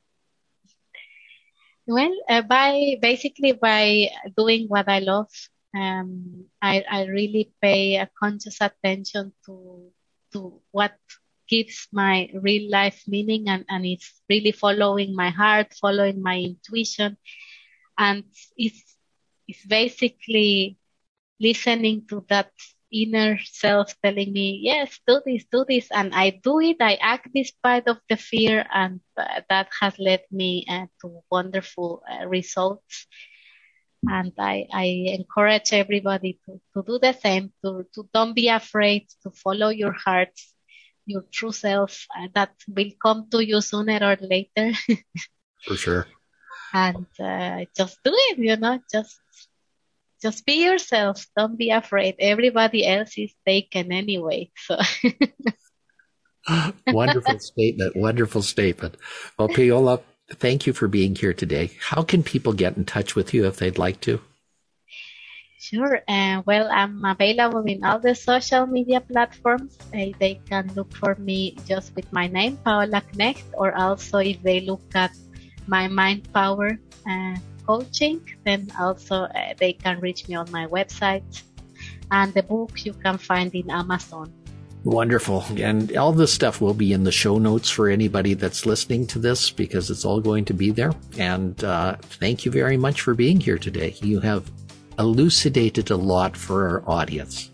Well, 1.87 2.12
uh, 2.29 2.42
by 2.42 2.96
basically 3.01 3.53
by 3.53 4.09
doing 4.37 4.66
what 4.68 4.88
I 4.88 4.99
love, 5.01 5.31
um, 5.75 6.46
I, 6.62 6.85
I 6.90 7.05
really 7.07 7.53
pay 7.62 7.96
a 7.96 8.11
conscious 8.18 8.61
attention 8.61 9.33
to 9.46 9.90
to 10.33 10.61
what 10.72 10.96
gives 11.49 11.88
my 11.92 12.29
real 12.35 12.70
life 12.70 13.03
meaning 13.07 13.49
and, 13.49 13.64
and 13.68 13.87
it's 13.87 14.20
really 14.29 14.53
following 14.53 15.14
my 15.14 15.31
heart, 15.31 15.75
following 15.81 16.22
my 16.22 16.38
intuition. 16.38 17.16
And 17.99 18.25
it's, 18.57 18.96
it's 19.49 19.64
basically 19.66 20.79
listening 21.40 22.07
to 22.09 22.25
that 22.29 22.53
inner 22.92 23.38
self 23.44 23.94
telling 24.03 24.33
me, 24.33 24.61
yes, 24.62 25.01
do 25.07 25.20
this, 25.25 25.44
do 25.51 25.64
this. 25.68 25.88
And 25.90 26.14
I 26.14 26.31
do 26.42 26.61
it. 26.61 26.77
I 26.81 26.99
act 27.01 27.29
despite 27.35 27.88
of 27.88 27.99
the 28.09 28.16
fear. 28.16 28.66
And 28.72 29.01
uh, 29.16 29.42
that 29.49 29.68
has 29.81 29.99
led 29.99 30.22
me 30.31 30.66
uh, 30.68 30.87
to 31.03 31.22
wonderful 31.31 32.03
uh, 32.11 32.27
results. 32.27 33.07
And 34.09 34.33
I, 34.38 34.66
I 34.72 34.85
encourage 35.18 35.72
everybody 35.72 36.38
to, 36.46 36.61
to 36.75 36.85
do 36.87 36.99
the 36.99 37.12
same, 37.12 37.53
to, 37.64 37.87
to 37.94 38.09
don't 38.14 38.35
be 38.35 38.49
afraid 38.49 39.09
to 39.22 39.31
follow 39.31 39.68
your 39.70 39.92
heart, 39.92 40.33
your 41.07 41.25
true 41.33 41.53
self 41.53 42.07
uh, 42.16 42.29
that 42.35 42.53
will 42.68 42.90
come 43.03 43.29
to 43.31 43.44
you 43.44 43.61
sooner 43.61 43.99
or 44.03 44.16
later. 44.20 44.72
For 45.66 45.77
sure. 45.77 46.07
And 46.72 47.07
uh, 47.18 47.64
just 47.77 47.99
do 48.05 48.12
it, 48.14 48.38
you 48.38 48.57
know, 48.57 48.79
just 48.92 49.18
just 50.22 50.46
be 50.46 50.64
yourself. 50.64 51.26
Don't 51.37 51.59
be 51.59 51.70
afraid. 51.70 52.16
Everybody 52.18 52.87
else 52.87 53.16
is 53.18 53.35
taken 53.46 53.92
anyway. 53.92 54.50
So. 54.57 54.79
wonderful 56.87 57.38
statement. 57.38 57.96
Wonderful 57.96 58.42
statement. 58.42 58.96
Well, 59.38 59.48
Paola, 59.48 60.00
thank 60.31 60.66
you 60.66 60.72
for 60.72 60.88
being 60.88 61.14
here 61.14 61.35
today. 61.35 61.72
How 61.81 62.02
can 62.02 62.22
people 62.22 62.52
get 62.52 62.76
in 62.76 62.85
touch 62.85 63.14
with 63.14 63.35
you 63.35 63.46
if 63.46 63.57
they'd 63.57 63.79
like 63.79 64.00
to? 64.02 64.20
Sure. 65.59 66.00
Uh, 66.07 66.42
well, 66.46 66.68
I'm 66.70 67.05
available 67.05 67.64
in 67.64 67.83
all 67.83 67.98
the 67.98 68.14
social 68.14 68.66
media 68.66 69.00
platforms. 69.00 69.76
Uh, 69.92 70.14
they 70.20 70.38
can 70.48 70.70
look 70.76 70.94
for 70.94 71.16
me 71.16 71.57
just 71.66 71.96
with 71.96 72.12
my 72.12 72.29
name, 72.29 72.57
Paola 72.59 73.02
Knecht, 73.14 73.42
or 73.55 73.74
also 73.74 74.18
if 74.18 74.40
they 74.42 74.61
look 74.61 74.85
at 74.94 75.11
my 75.66 75.88
Mind 75.88 76.31
Power 76.33 76.79
uh, 77.09 77.35
coaching, 77.66 78.20
then 78.44 78.68
also 78.79 79.24
uh, 79.24 79.55
they 79.59 79.72
can 79.72 80.00
reach 80.00 80.29
me 80.29 80.35
on 80.35 80.50
my 80.50 80.66
website. 80.66 81.42
And 82.11 82.33
the 82.35 82.42
book 82.42 82.85
you 82.85 82.92
can 82.92 83.18
find 83.18 83.52
in 83.55 83.70
Amazon. 83.70 84.33
Wonderful. 84.85 85.44
And 85.57 85.96
all 85.96 86.12
this 86.12 86.33
stuff 86.33 86.61
will 86.61 86.74
be 86.74 86.92
in 86.92 87.02
the 87.02 87.11
show 87.11 87.38
notes 87.38 87.68
for 87.68 87.88
anybody 87.88 88.35
that's 88.35 88.66
listening 88.66 89.09
to 89.09 89.18
this 89.18 89.50
because 89.50 89.90
it's 89.90 90.05
all 90.05 90.20
going 90.20 90.44
to 90.44 90.55
be 90.55 90.70
there. 90.70 90.92
And 91.18 91.62
uh, 91.64 91.96
thank 92.20 92.44
you 92.44 92.52
very 92.52 92.76
much 92.76 93.00
for 93.00 93.12
being 93.14 93.40
here 93.40 93.59
today. 93.59 93.96
You 94.00 94.20
have 94.20 94.48
elucidated 94.98 95.90
a 95.90 95.96
lot 95.96 96.37
for 96.37 96.68
our 96.68 96.88
audience. 96.88 97.50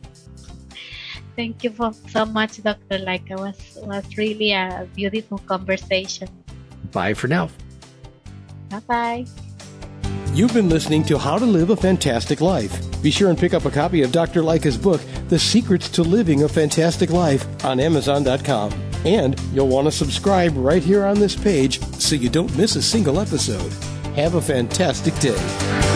Thank 1.34 1.64
you 1.64 1.70
for, 1.70 1.92
so 2.08 2.26
much, 2.26 2.62
Dr. 2.62 2.98
Lycka 2.98 3.30
it 3.30 3.38
was, 3.38 3.78
was 3.82 4.16
really 4.18 4.52
a 4.52 4.86
beautiful 4.94 5.38
conversation. 5.38 6.28
Bye 6.92 7.14
for 7.14 7.28
now. 7.28 7.48
Bye 8.68 8.80
bye. 8.80 9.26
You've 10.34 10.54
been 10.54 10.70
listening 10.70 11.04
to 11.04 11.18
How 11.18 11.36
to 11.36 11.44
Live 11.44 11.68
a 11.68 11.76
Fantastic 11.76 12.40
Life. 12.40 13.02
Be 13.02 13.10
sure 13.10 13.28
and 13.28 13.38
pick 13.38 13.52
up 13.52 13.66
a 13.66 13.70
copy 13.70 14.00
of 14.00 14.12
Dr. 14.12 14.40
Lycka's 14.40 14.78
book, 14.78 15.02
The 15.28 15.38
Secrets 15.38 15.90
to 15.90 16.02
Living 16.02 16.44
a 16.44 16.48
Fantastic 16.48 17.10
Life, 17.10 17.44
on 17.66 17.78
Amazon.com. 17.78 18.72
And 19.04 19.38
you'll 19.52 19.68
want 19.68 19.88
to 19.88 19.92
subscribe 19.92 20.56
right 20.56 20.82
here 20.82 21.04
on 21.04 21.18
this 21.18 21.36
page 21.36 21.82
so 21.98 22.14
you 22.14 22.30
don't 22.30 22.56
miss 22.56 22.76
a 22.76 22.82
single 22.82 23.20
episode. 23.20 23.72
Have 24.14 24.36
a 24.36 24.40
fantastic 24.40 25.14
day. 25.18 25.91